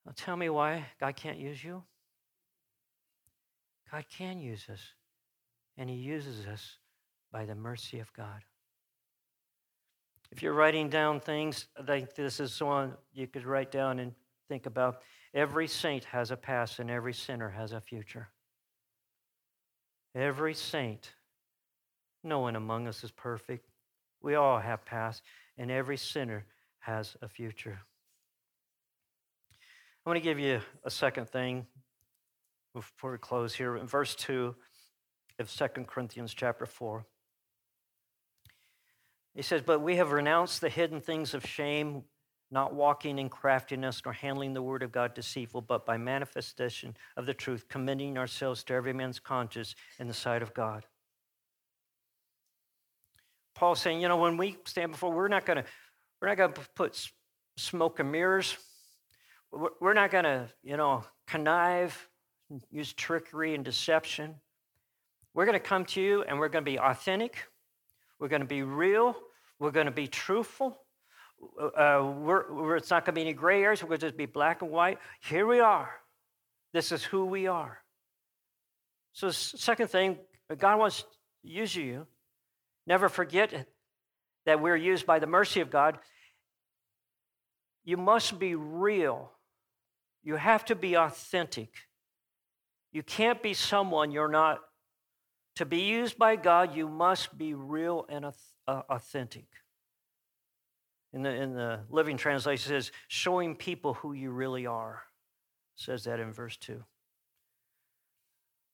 Now 0.07 0.13
tell 0.17 0.37
me 0.37 0.49
why 0.49 0.87
God 0.99 1.17
can't 1.17 1.39
use 1.39 1.63
you. 1.63 1.83
God 3.91 4.05
can 4.11 4.41
use 4.41 4.67
us 4.73 4.81
and 5.77 5.89
He 5.89 5.97
uses 5.97 6.47
us 6.47 6.79
by 7.31 7.45
the 7.45 7.55
mercy 7.55 8.01
of 8.01 8.13
God. 8.13 8.43
If 10.31 10.43
you're 10.43 10.53
writing 10.53 10.89
down 10.89 11.21
things, 11.21 11.67
I 11.79 11.83
think 11.83 12.15
this 12.15 12.41
is 12.41 12.61
one 12.61 12.95
you 13.13 13.27
could 13.27 13.47
write 13.47 13.71
down 13.71 13.99
and 13.99 14.13
think 14.49 14.67
about. 14.67 15.03
Every 15.35 15.67
saint 15.69 16.05
has 16.05 16.31
a 16.31 16.37
past, 16.37 16.79
and 16.79 16.91
every 16.91 17.15
sinner 17.15 17.51
has 17.51 17.73
a 17.73 17.81
future. 17.81 18.29
Every 20.15 20.55
saint, 20.55 21.13
no 22.25 22.41
one 22.41 22.57
among 22.57 22.89
us 22.89 23.05
is 23.05 23.11
perfect. 23.11 23.69
We 24.23 24.35
all 24.35 24.59
have 24.59 24.85
past, 24.85 25.23
and 25.57 25.71
every 25.71 25.97
sinner 25.97 26.45
has 26.81 27.17
a 27.23 27.29
future. 27.29 27.81
I 29.53 30.11
want 30.11 30.17
to 30.17 30.25
give 30.25 30.39
you 30.39 30.61
a 30.85 30.91
second 30.91 31.29
thing 31.29 31.67
before 32.75 33.13
we 33.13 33.19
close 33.19 33.55
here. 33.55 33.77
In 33.77 33.87
verse 33.87 34.15
2, 34.15 34.55
of 35.39 35.51
2 35.51 35.85
Corinthians 35.85 36.35
chapter 36.35 36.67
4. 36.67 37.07
He 39.39 39.43
says, 39.43 39.63
But 39.63 39.83
we 39.83 39.95
have 39.99 40.11
renounced 40.11 40.61
the 40.61 40.69
hidden 40.69 41.01
things 41.01 41.33
of 41.33 41.47
shame, 41.47 42.03
not 42.51 42.75
walking 42.75 43.21
in 43.21 43.29
craftiness 43.29 44.03
nor 44.05 44.13
handling 44.13 44.53
the 44.53 44.63
word 44.63 44.83
of 44.83 44.91
God 44.91 45.15
deceitful, 45.15 45.61
but 45.61 45.87
by 45.87 45.97
manifestation 45.97 46.97
of 47.17 47.25
the 47.25 47.35
truth, 47.35 47.69
commending 47.69 48.19
ourselves 48.19 48.65
to 48.65 48.75
every 48.75 48.93
man's 48.93 49.21
conscience 49.21 49.77
in 50.01 50.09
the 50.09 50.13
sight 50.13 50.43
of 50.43 50.55
God. 50.55 50.87
Paul's 53.55 53.81
saying, 53.81 54.01
you 54.01 54.09
know, 54.09 54.17
when 54.17 54.39
we 54.39 54.57
stand 54.65 54.91
before, 54.91 55.13
we're 55.13 55.29
not 55.29 55.47
going 55.47 55.59
to, 55.59 55.65
we're 56.21 56.27
not 56.27 56.37
going 56.37 56.53
to 56.55 56.61
put 56.75 57.09
smoke 57.57 58.01
and 58.01 58.11
mirrors. 58.11 58.57
We're 59.53 59.95
not 59.95 60.11
going 60.11 60.25
to, 60.25 60.49
you 60.65 60.77
know, 60.77 61.05
connive, 61.29 62.09
use 62.73 62.93
trickery 62.93 63.55
and 63.55 63.65
deception. 63.65 64.35
We're 65.33 65.45
going 65.45 65.53
to 65.53 65.61
come 65.61 65.85
to 65.85 66.01
you 66.01 66.25
and 66.25 66.41
we're 66.41 66.49
going 66.49 66.65
to 66.65 66.71
be 66.71 66.81
authentic. 66.81 67.45
We're 68.19 68.27
going 68.27 68.43
to 68.43 68.49
be 68.49 68.65
real. 68.65 69.15
We're 69.59 69.71
going 69.71 69.87
to 69.87 69.93
be 69.93 70.07
truthful. 70.07 70.79
Uh, 71.61 72.13
we're, 72.17 72.53
we're, 72.53 72.77
it's 72.77 72.91
not 72.91 73.05
going 73.05 73.15
to 73.15 73.21
be 73.21 73.23
any 73.23 73.33
gray 73.33 73.63
areas. 73.63 73.83
We're 73.83 73.89
going 73.89 74.01
to 74.01 74.07
just 74.07 74.17
be 74.17 74.27
black 74.27 74.63
and 74.63 74.71
white. 74.71 74.99
Here 75.23 75.47
we 75.47 75.61
are. 75.61 75.91
This 76.73 76.93
is 76.93 77.03
who 77.03 77.27
we 77.27 77.47
are. 77.47 77.79
So, 79.13 79.31
second 79.31 79.89
thing, 79.89 80.19
God 80.59 80.79
wants 80.79 81.03
to 81.03 81.07
use 81.43 81.75
you. 81.75 82.07
Never 82.87 83.09
forget 83.09 83.67
that 84.47 84.61
we're 84.61 84.77
used 84.77 85.07
by 85.07 85.19
the 85.19 85.27
mercy 85.27 85.61
of 85.61 85.71
God. 85.71 85.99
You 87.85 87.97
must 87.97 88.39
be 88.39 88.55
real. 88.55 89.33
You 90.23 90.37
have 90.37 90.65
to 90.67 90.75
be 90.75 90.95
authentic. 90.97 91.71
You 92.93 93.03
can't 93.03 93.43
be 93.43 93.55
someone 93.55 94.11
you're 94.11 94.29
not 94.29 94.61
to 95.59 95.67
be 95.67 95.81
used 95.81 96.17
by 96.17 96.37
God, 96.37 96.77
you 96.77 96.89
must 96.89 97.37
be 97.37 97.53
real 97.53 98.07
and 98.09 98.25
uh, 98.25 98.83
authentic. 98.89 99.47
In 101.13 101.23
the, 101.23 101.31
in 101.31 101.53
the 101.53 101.81
Living 101.91 102.17
Translation, 102.17 102.69
says, 102.69 102.93
showing 103.09 103.57
people 103.57 103.95
who 103.95 104.13
you 104.13 104.31
really 104.31 104.67
are. 104.67 105.03
It 105.77 105.83
says 105.83 106.05
that 106.05 106.21
in 106.21 106.33
verse 106.33 106.57
2. 106.59 106.81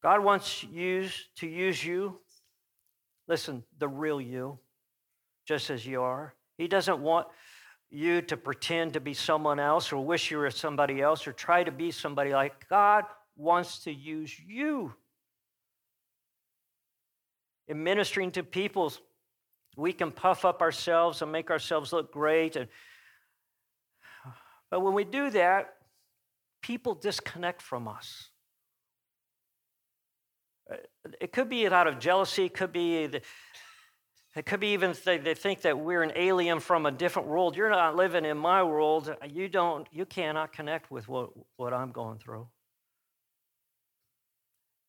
God 0.02 0.22
wants 0.22 0.62
you 0.62 1.08
to 1.36 1.46
use 1.46 1.82
you. 1.82 2.18
Listen, 3.28 3.64
the 3.78 3.88
real 3.88 4.20
you, 4.20 4.58
just 5.46 5.70
as 5.70 5.86
you 5.86 6.02
are. 6.02 6.34
He 6.58 6.68
doesn't 6.68 7.00
want 7.00 7.28
you 7.90 8.20
to 8.20 8.36
pretend 8.36 8.92
to 8.92 9.00
be 9.00 9.14
someone 9.14 9.58
else 9.58 9.90
or 9.90 10.04
wish 10.04 10.30
you 10.30 10.36
were 10.36 10.50
somebody 10.50 11.00
else 11.00 11.26
or 11.26 11.32
try 11.32 11.64
to 11.64 11.72
be 11.72 11.90
somebody 11.90 12.34
like 12.34 12.68
God 12.68 13.04
wants 13.36 13.78
to 13.84 13.90
use 13.90 14.38
you 14.38 14.92
in 17.68 17.82
ministering 17.82 18.30
to 18.32 18.42
people, 18.42 18.92
we 19.76 19.92
can 19.92 20.10
puff 20.10 20.44
up 20.44 20.60
ourselves 20.60 21.22
and 21.22 21.32
make 21.32 21.50
ourselves 21.50 21.92
look 21.92 22.12
great. 22.12 22.56
And, 22.56 22.68
but 24.70 24.80
when 24.80 24.94
we 24.94 25.04
do 25.04 25.30
that, 25.30 25.74
people 26.62 26.94
disconnect 26.94 27.62
from 27.62 27.88
us. 27.88 28.28
it 31.20 31.32
could 31.32 31.48
be 31.48 31.66
out 31.66 31.86
of 31.86 31.98
jealousy, 31.98 32.46
it 32.46 32.54
could 32.54 32.72
be 32.72 33.20
it 34.36 34.46
could 34.46 34.58
be 34.58 34.68
even 34.68 34.94
they 35.04 35.34
think 35.34 35.60
that 35.60 35.78
we're 35.78 36.02
an 36.02 36.12
alien 36.16 36.58
from 36.58 36.86
a 36.86 36.90
different 36.90 37.28
world. 37.28 37.56
You're 37.56 37.70
not 37.70 37.94
living 37.94 38.24
in 38.24 38.36
my 38.36 38.64
world. 38.64 39.14
You 39.30 39.48
don't, 39.48 39.86
you 39.92 40.04
cannot 40.04 40.52
connect 40.52 40.90
with 40.90 41.06
what, 41.06 41.30
what 41.56 41.72
I'm 41.72 41.92
going 41.92 42.18
through. 42.18 42.48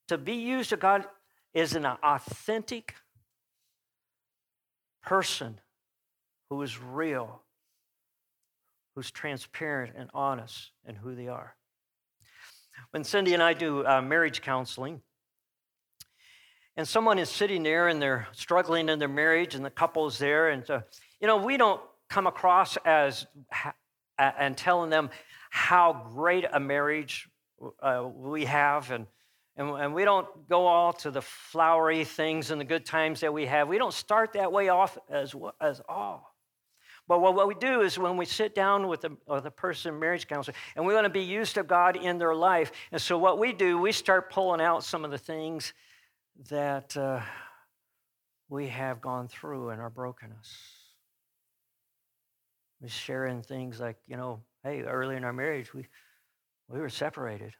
To 0.08 0.18
be 0.18 0.34
used 0.34 0.72
to 0.72 0.78
God 0.78 1.06
is 1.56 1.74
an 1.74 1.86
authentic 1.86 2.94
person 5.02 5.60
who 6.50 6.62
is 6.62 6.80
real, 6.80 7.42
who's 8.94 9.10
transparent 9.10 9.94
and 9.98 10.10
honest 10.14 10.72
in 10.86 10.96
who 10.96 11.16
they 11.16 11.30
are. 11.30 11.56
When 12.92 13.06
Cindy 13.06 13.34
and 13.34 13.42
I 13.42 13.54
do 13.54 13.88
uh, 13.88 14.02
marriage 14.02 14.42
counseling, 14.42 15.02
and 16.76 16.86
someone 16.86 17.18
is 17.18 17.30
sitting 17.30 17.64
there 17.64 17.88
and 17.88 18.02
they're 18.02 18.28
struggling 18.34 18.90
in 18.90 19.00
their 19.00 19.08
marriage, 19.08 19.56
and 19.56 19.64
the 19.64 19.70
couple's 19.70 20.18
there, 20.18 20.50
and 20.50 20.70
uh, 20.70 20.82
you 21.22 21.28
know, 21.28 21.38
we 21.38 21.56
don't 21.56 21.82
come 22.10 22.28
across 22.28 22.78
as 22.86 23.26
and 24.20 24.58
telling 24.58 24.90
them 24.90 25.10
how 25.50 26.10
great 26.14 26.46
a 26.52 26.60
marriage 26.60 27.30
uh, 27.82 28.06
we 28.14 28.44
have, 28.44 28.92
and, 28.92 29.08
and 29.58 29.70
and 29.70 29.94
we 29.94 30.04
don't 30.04 30.48
go 30.50 30.66
all 30.68 30.94
to 30.94 31.12
the 31.12 31.22
flowery 31.22 32.04
things 32.04 32.52
and 32.52 32.60
the 32.60 32.66
good 32.66 32.86
times 32.86 33.22
that 33.22 33.34
we 33.34 33.46
have. 33.46 33.68
We 33.68 33.78
don't 33.78 33.94
start 33.94 34.34
that 34.34 34.52
way 34.52 34.70
off 34.70 34.98
as 35.10 35.36
as 35.62 35.82
all. 35.88 36.36
But 37.08 37.22
what 37.22 37.48
we 37.48 37.54
do 37.54 37.82
is 37.82 38.00
when 38.00 38.18
we 38.18 38.26
sit 38.26 38.56
down 38.56 38.88
with 38.88 39.02
the, 39.02 39.16
with 39.28 39.44
the 39.44 39.52
person, 39.52 40.00
marriage 40.00 40.28
counselor, 40.28 40.56
and 40.76 40.86
we 40.86 40.94
want 40.96 41.06
to 41.06 41.10
be 41.10 41.22
used 41.22 41.58
of 41.58 41.68
God 41.68 41.96
in 41.96 42.18
their 42.18 42.34
life. 42.34 42.72
And 42.92 43.00
so 43.00 43.18
what 43.18 43.38
we 43.38 43.54
do, 43.54 43.78
we 43.78 43.92
start 43.92 44.32
pulling 44.32 44.60
out 44.60 44.84
some 44.84 45.06
of 45.06 45.12
the 45.12 45.18
things 45.20 45.74
that 46.50 46.98
uh, 46.98 47.22
we 48.50 48.68
have 48.70 49.02
gone 49.02 49.28
through 49.28 49.70
in 49.70 49.80
our 49.80 49.92
brokenness. 49.92 50.58
We 52.82 52.90
share 52.90 53.28
in 53.28 53.44
things 53.44 53.80
like, 53.80 53.98
you 54.08 54.18
know, 54.18 54.42
hey, 54.64 54.82
early 54.82 55.16
in 55.16 55.24
our 55.24 55.34
marriage, 55.34 55.76
we, 55.76 55.88
we 56.68 56.80
were 56.80 56.90
separated. 56.90 57.54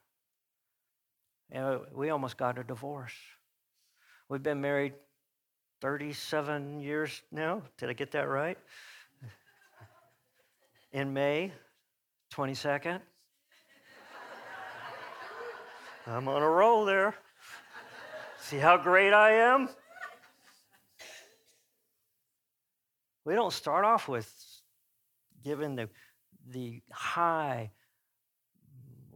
And 1.52 1.80
we 1.94 2.10
almost 2.10 2.38
got 2.38 2.58
a 2.58 2.64
divorce. 2.64 3.14
We've 4.30 4.44
been 4.44 4.62
married 4.62 4.94
37 5.82 6.80
years 6.80 7.22
now. 7.32 7.62
Did 7.78 7.90
I 7.90 7.94
get 7.94 8.12
that 8.12 8.28
right? 8.28 8.58
In 10.92 11.14
May 11.14 11.52
22nd. 12.34 13.02
I'm 16.08 16.28
on 16.28 16.42
a 16.42 16.50
roll 16.50 16.86
there. 16.86 17.16
See 18.40 18.58
how 18.58 18.78
great 18.78 19.12
I 19.12 19.32
am? 19.32 19.70
We 23.26 23.34
don't 23.34 23.52
start 23.52 23.86
off 23.86 24.08
with 24.08 24.32
giving 25.44 25.76
the, 25.76 25.90
the 26.48 26.84
high, 26.92 27.72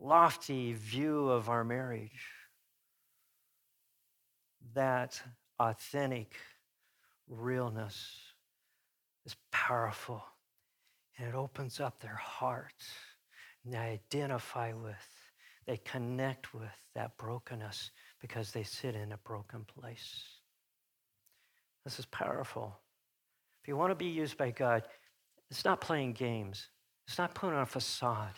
lofty 0.01 0.73
view 0.73 1.29
of 1.29 1.49
our 1.49 1.63
marriage. 1.63 2.25
That 4.73 5.21
authentic 5.59 6.35
realness 7.27 8.07
is 9.25 9.35
powerful 9.51 10.23
and 11.17 11.27
it 11.27 11.35
opens 11.35 11.79
up 11.79 11.99
their 11.99 12.15
hearts 12.15 12.87
and 13.63 13.73
they 13.73 13.77
identify 13.77 14.73
with, 14.73 14.95
they 15.67 15.77
connect 15.77 16.53
with 16.53 16.69
that 16.95 17.17
brokenness 17.17 17.91
because 18.21 18.51
they 18.51 18.63
sit 18.63 18.95
in 18.95 19.11
a 19.11 19.17
broken 19.17 19.65
place. 19.65 20.23
This 21.83 21.99
is 21.99 22.05
powerful. 22.05 22.79
If 23.61 23.67
you 23.67 23.75
want 23.75 23.91
to 23.91 23.95
be 23.95 24.05
used 24.05 24.37
by 24.37 24.51
God, 24.51 24.83
it's 25.49 25.65
not 25.65 25.81
playing 25.81 26.13
games, 26.13 26.69
it's 27.07 27.17
not 27.17 27.33
putting 27.33 27.55
on 27.55 27.63
a 27.63 27.65
facade. 27.65 28.35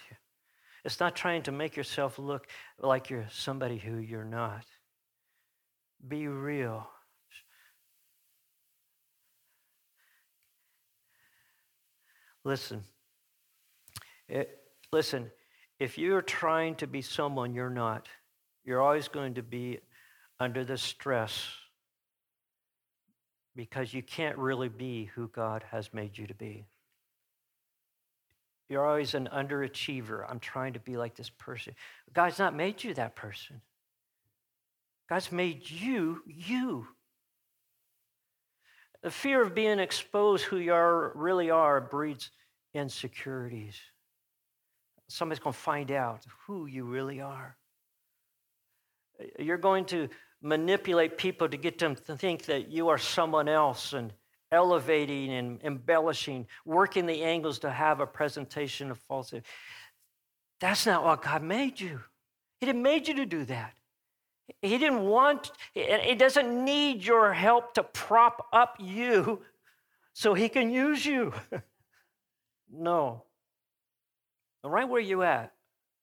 It's 0.83 0.99
not 0.99 1.15
trying 1.15 1.43
to 1.43 1.51
make 1.51 1.75
yourself 1.75 2.17
look 2.17 2.47
like 2.79 3.09
you're 3.09 3.27
somebody 3.31 3.77
who 3.77 3.97
you're 3.97 4.25
not. 4.25 4.65
Be 6.07 6.27
real. 6.27 6.89
Listen. 12.43 12.83
It, 14.27 14.57
listen, 14.91 15.29
if 15.79 15.97
you're 15.97 16.21
trying 16.21 16.75
to 16.75 16.87
be 16.87 17.01
someone 17.01 17.53
you're 17.53 17.69
not, 17.69 18.07
you're 18.63 18.81
always 18.81 19.07
going 19.07 19.35
to 19.35 19.43
be 19.43 19.79
under 20.39 20.63
the 20.63 20.77
stress 20.77 21.47
because 23.55 23.93
you 23.93 24.01
can't 24.01 24.37
really 24.37 24.69
be 24.69 25.05
who 25.13 25.27
God 25.27 25.63
has 25.69 25.93
made 25.93 26.17
you 26.17 26.25
to 26.27 26.33
be. 26.33 26.65
You're 28.71 28.87
always 28.87 29.15
an 29.15 29.27
underachiever. 29.33 30.25
I'm 30.29 30.39
trying 30.39 30.71
to 30.73 30.79
be 30.79 30.95
like 30.95 31.13
this 31.13 31.29
person. 31.29 31.75
God's 32.13 32.39
not 32.39 32.55
made 32.55 32.81
you 32.81 32.93
that 32.93 33.17
person. 33.17 33.59
God's 35.09 35.29
made 35.29 35.69
you, 35.69 36.21
you. 36.25 36.87
The 39.03 39.11
fear 39.11 39.41
of 39.41 39.53
being 39.53 39.79
exposed 39.79 40.45
who 40.45 40.55
you 40.55 40.71
are, 40.71 41.11
really 41.15 41.49
are 41.49 41.81
breeds 41.81 42.31
insecurities. 42.73 43.77
Somebody's 45.09 45.43
going 45.43 45.51
to 45.51 45.59
find 45.59 45.91
out 45.91 46.21
who 46.47 46.65
you 46.65 46.85
really 46.85 47.19
are. 47.19 47.57
You're 49.37 49.57
going 49.57 49.83
to 49.87 50.07
manipulate 50.41 51.17
people 51.17 51.49
to 51.49 51.57
get 51.57 51.77
them 51.77 51.97
to 52.07 52.15
think 52.15 52.45
that 52.45 52.69
you 52.69 52.87
are 52.87 52.97
someone 52.97 53.49
else 53.49 53.91
and 53.91 54.13
elevating 54.51 55.31
and 55.31 55.61
embellishing, 55.63 56.47
working 56.65 57.05
the 57.05 57.23
angles 57.23 57.59
to 57.59 57.69
have 57.69 57.99
a 57.99 58.07
presentation 58.07 58.91
of 58.91 58.99
falsehood. 58.99 59.43
That's 60.59 60.85
not 60.85 61.03
what 61.03 61.23
God 61.23 61.43
made 61.43 61.79
you. 61.79 62.01
He 62.59 62.65
didn't 62.65 62.83
make 62.83 63.07
you 63.07 63.15
to 63.15 63.25
do 63.25 63.45
that. 63.45 63.73
He 64.61 64.77
didn't 64.77 65.05
want, 65.05 65.51
he 65.73 66.15
doesn't 66.15 66.65
need 66.65 67.03
your 67.03 67.33
help 67.33 67.73
to 67.75 67.83
prop 67.83 68.47
up 68.51 68.75
you 68.79 69.41
so 70.13 70.33
he 70.33 70.49
can 70.49 70.69
use 70.69 71.05
you. 71.05 71.33
no. 72.71 73.23
Right 74.63 74.87
where 74.87 75.01
you 75.01 75.23
at, 75.23 75.53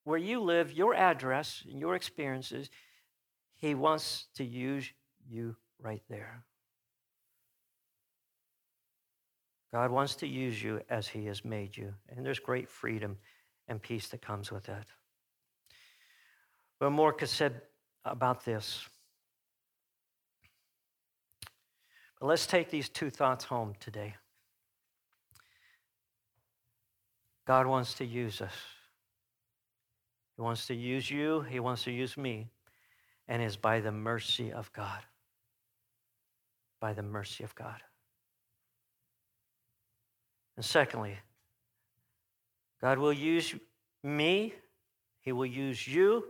where 0.05 0.19
you 0.19 0.41
live, 0.41 0.73
your 0.73 0.95
address 0.95 1.63
and 1.71 1.79
your 1.79 1.95
experiences, 1.95 2.71
he 3.57 3.75
wants 3.75 4.27
to 4.35 4.45
use 4.45 4.91
you 5.29 5.55
right 5.81 6.03
there. 6.09 6.43
God 9.73 9.91
wants 9.91 10.15
to 10.17 10.27
use 10.27 10.63
you 10.63 10.81
as 10.89 11.09
He 11.09 11.27
has 11.27 11.45
made 11.45 11.77
you, 11.77 11.93
and 12.09 12.25
there's 12.25 12.39
great 12.39 12.69
freedom 12.69 13.19
and 13.69 13.83
peace 13.83 14.09
that 14.09 14.23
comes 14.23 14.51
with 14.51 14.65
that. 14.65 14.87
But 16.81 16.91
Morka 16.91 17.27
said 17.27 17.61
about 18.05 18.45
this. 18.45 18.87
But 22.19 22.27
let's 22.27 22.47
take 22.47 22.71
these 22.71 22.89
two 22.89 23.11
thoughts 23.11 23.45
home 23.45 23.75
today. 23.79 24.15
God 27.47 27.67
wants 27.67 27.95
to 27.95 28.05
use 28.05 28.41
us. 28.41 28.53
He 30.37 30.43
wants 30.43 30.67
to 30.67 30.75
use 30.75 31.11
you, 31.11 31.41
He 31.41 31.61
wants 31.61 31.85
to 31.85 31.91
use 31.91 32.17
me 32.17 32.49
and 33.27 33.43
is 33.43 33.57
by 33.57 33.81
the 33.81 33.93
mercy 33.93 34.53
of 34.53 34.73
God. 34.73 35.01
By 36.81 36.93
the 36.93 37.03
mercy 37.03 37.45
of 37.45 37.55
God. 37.55 37.83
And 40.59 40.65
secondly, 40.65 41.17
God 42.83 42.99
will 42.99 43.13
use 43.13 43.55
me, 44.03 44.55
He 45.21 45.31
will 45.31 45.47
use 45.47 45.87
you 45.87 46.25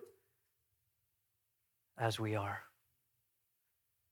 as 1.97 2.21
we 2.21 2.37
are. 2.37 2.61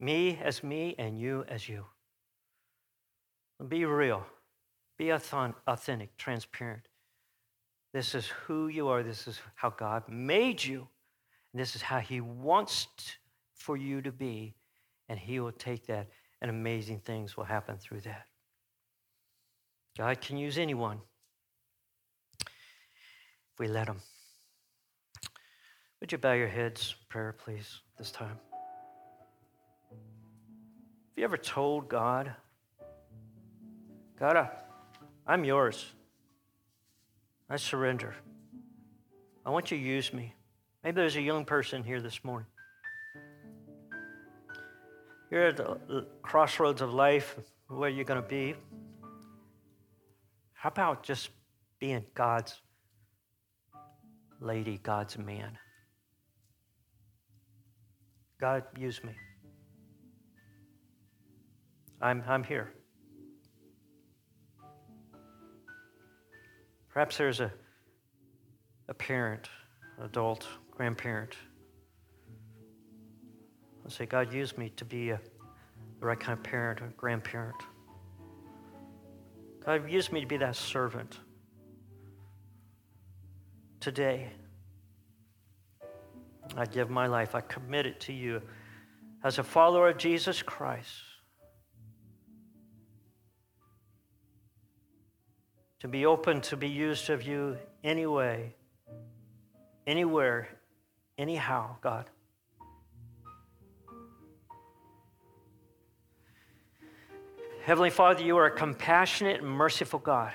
Me 0.01 0.41
as 0.43 0.65
me, 0.65 0.95
and 0.99 1.21
you 1.21 1.45
as 1.49 1.69
you. 1.69 1.85
Be 3.69 3.85
real, 3.85 4.25
be 4.97 5.11
authentic, 5.11 6.17
transparent. 6.17 6.89
This 7.93 8.15
is 8.15 8.27
who 8.27 8.69
you 8.69 8.89
are, 8.89 9.03
this 9.03 9.29
is 9.29 9.39
how 9.55 9.69
God 9.69 10.05
made 10.09 10.65
you. 10.65 10.89
And 11.53 11.61
this 11.61 11.77
is 11.77 11.83
how 11.83 11.99
He 11.99 12.23
wants 12.23 12.87
for 13.53 13.77
you 13.77 14.01
to 14.01 14.13
be. 14.13 14.55
And 15.11 15.19
He 15.19 15.41
will 15.41 15.53
take 15.53 15.85
that, 15.89 16.09
and 16.41 16.51
amazing 16.51 17.01
things 17.01 17.37
will 17.37 17.45
happen 17.45 17.77
through 17.77 18.01
that. 18.01 18.25
God 19.97 20.21
can 20.21 20.37
use 20.37 20.59
anyone 20.59 21.01
if 22.41 23.59
we 23.59 23.67
let 23.67 23.89
Him. 23.89 24.01
Would 26.01 26.13
you 26.13 26.19
bow 26.19 26.35
your 26.35 26.49
heads, 26.49 26.95
prayer, 27.09 27.33
please, 27.33 27.81
this 27.97 28.11
time? 28.11 28.39
Have 29.91 31.17
you 31.17 31.25
ever 31.25 31.39
told 31.39 31.89
God, 31.89 32.35
God, 34.21 34.51
I'm 35.27 35.45
yours. 35.45 35.87
I 37.49 37.57
surrender. 37.57 38.15
I 39.47 39.51
want 39.51 39.71
you 39.71 39.79
to 39.79 39.83
use 39.83 40.13
me. 40.13 40.35
Maybe 40.85 40.97
there's 40.97 41.17
a 41.17 41.23
young 41.23 41.45
person 41.45 41.83
here 41.83 42.03
this 42.03 42.23
morning. 42.23 42.49
You're 45.31 45.47
at 45.47 45.57
the 45.57 46.07
crossroads 46.23 46.83
of 46.83 46.93
life, 46.93 47.37
where 47.69 47.89
you're 47.89 48.05
going 48.05 48.23
to 48.23 48.29
be. 48.29 48.55
How 50.67 50.71
about 50.71 51.05
just 51.05 51.31
being 51.79 52.05
God's 52.13 52.61
lady, 54.41 54.81
God's 54.83 55.17
man? 55.17 55.57
God, 58.41 58.65
use 58.77 59.01
me. 59.05 59.13
I'm, 62.03 62.21
I'm 62.27 62.43
here. 62.43 62.73
Perhaps 66.93 67.17
there's 67.17 67.39
a, 67.39 67.53
a 68.89 68.95
parent, 68.95 69.49
adult, 70.03 70.49
grandparent. 70.73 71.37
I'll 73.85 73.91
say, 73.93 74.05
God, 74.05 74.33
use 74.33 74.59
me 74.59 74.71
to 74.71 74.85
be 74.85 75.11
a, 75.11 75.21
the 76.01 76.07
right 76.07 76.19
kind 76.19 76.37
of 76.37 76.43
parent 76.43 76.81
or 76.81 76.93
grandparent. 76.97 77.63
God, 79.67 79.91
use 79.91 80.13
me 80.13 80.21
to 80.21 80.27
be 80.27 80.37
that 80.37 80.55
servant 80.55 81.19
today. 83.81 84.29
I 86.57 86.67
give 86.67 86.89
my 86.89 87.09
life, 87.09 87.35
I 87.35 87.41
commit 87.41 87.85
it 87.85 87.99
to 88.03 88.13
you 88.13 88.41
as 89.25 89.41
a 89.41 89.43
follower 89.43 89.89
of 89.89 89.99
Jesus 89.99 90.41
Christ. 90.41 91.03
To 95.81 95.89
be 95.89 96.07
open 96.07 96.41
to 96.43 96.57
be 96.57 96.69
used 96.69 97.11
of 97.11 97.25
you 97.25 97.59
anyway, 97.83 98.55
anywhere, 99.85 100.49
anyhow, 101.19 101.77
God. 101.81 102.09
Heavenly 107.67 107.91
Father, 107.91 108.23
you 108.23 108.37
are 108.37 108.47
a 108.47 108.51
compassionate 108.53 109.43
and 109.43 109.51
merciful 109.51 109.99
God. 109.99 110.33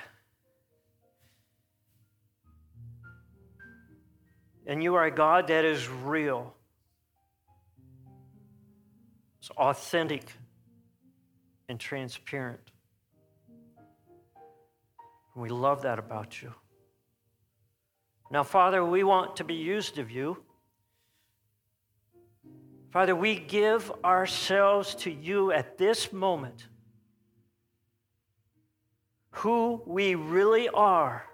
And 4.66 4.82
you 4.82 4.96
are 4.96 5.06
a 5.06 5.10
God 5.10 5.46
that 5.46 5.64
is 5.64 5.88
real, 5.88 6.52
it's 9.40 9.48
authentic 9.52 10.30
and 11.70 11.80
transparent. 11.80 12.60
And 15.32 15.42
we 15.42 15.48
love 15.48 15.80
that 15.84 15.98
about 15.98 16.42
you. 16.42 16.52
Now, 18.30 18.42
Father, 18.42 18.84
we 18.84 19.04
want 19.04 19.36
to 19.36 19.44
be 19.44 19.54
used 19.54 19.96
of 19.96 20.10
you. 20.10 20.36
Father, 22.90 23.16
we 23.16 23.38
give 23.38 23.90
ourselves 24.04 24.94
to 24.96 25.10
you 25.10 25.50
at 25.50 25.78
this 25.78 26.12
moment 26.12 26.66
who 29.32 29.82
we 29.86 30.14
really 30.14 30.68
are 30.68 31.24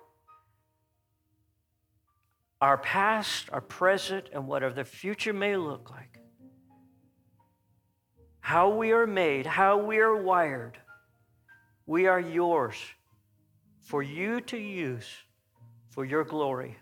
our 2.60 2.78
past, 2.78 3.48
our 3.52 3.60
present, 3.60 4.30
and 4.32 4.48
whatever 4.48 4.74
the 4.74 4.84
future 4.84 5.32
may 5.32 5.56
look 5.56 5.90
like. 5.90 6.18
How 8.40 8.70
we 8.70 8.92
are 8.92 9.06
made, 9.06 9.46
how 9.46 9.78
we 9.78 9.98
are 9.98 10.16
wired, 10.16 10.78
we 11.86 12.06
are 12.06 12.20
yours 12.20 12.74
for 13.80 14.02
you 14.02 14.40
to 14.42 14.58
use 14.58 15.06
for 15.88 16.04
your 16.04 16.24
glory. 16.24 16.76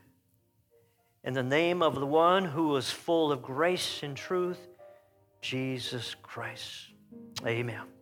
In 1.24 1.35
the 1.35 1.42
name 1.42 1.83
of 1.83 1.96
the 1.96 2.07
one 2.07 2.44
who 2.44 2.76
is 2.76 2.90
full 2.90 3.33
of 3.33 3.42
grace 3.42 4.02
and 4.02 4.16
truth, 4.16 4.61
Jesus 5.40 6.14
Christ. 6.22 6.88
Amen. 7.44 7.95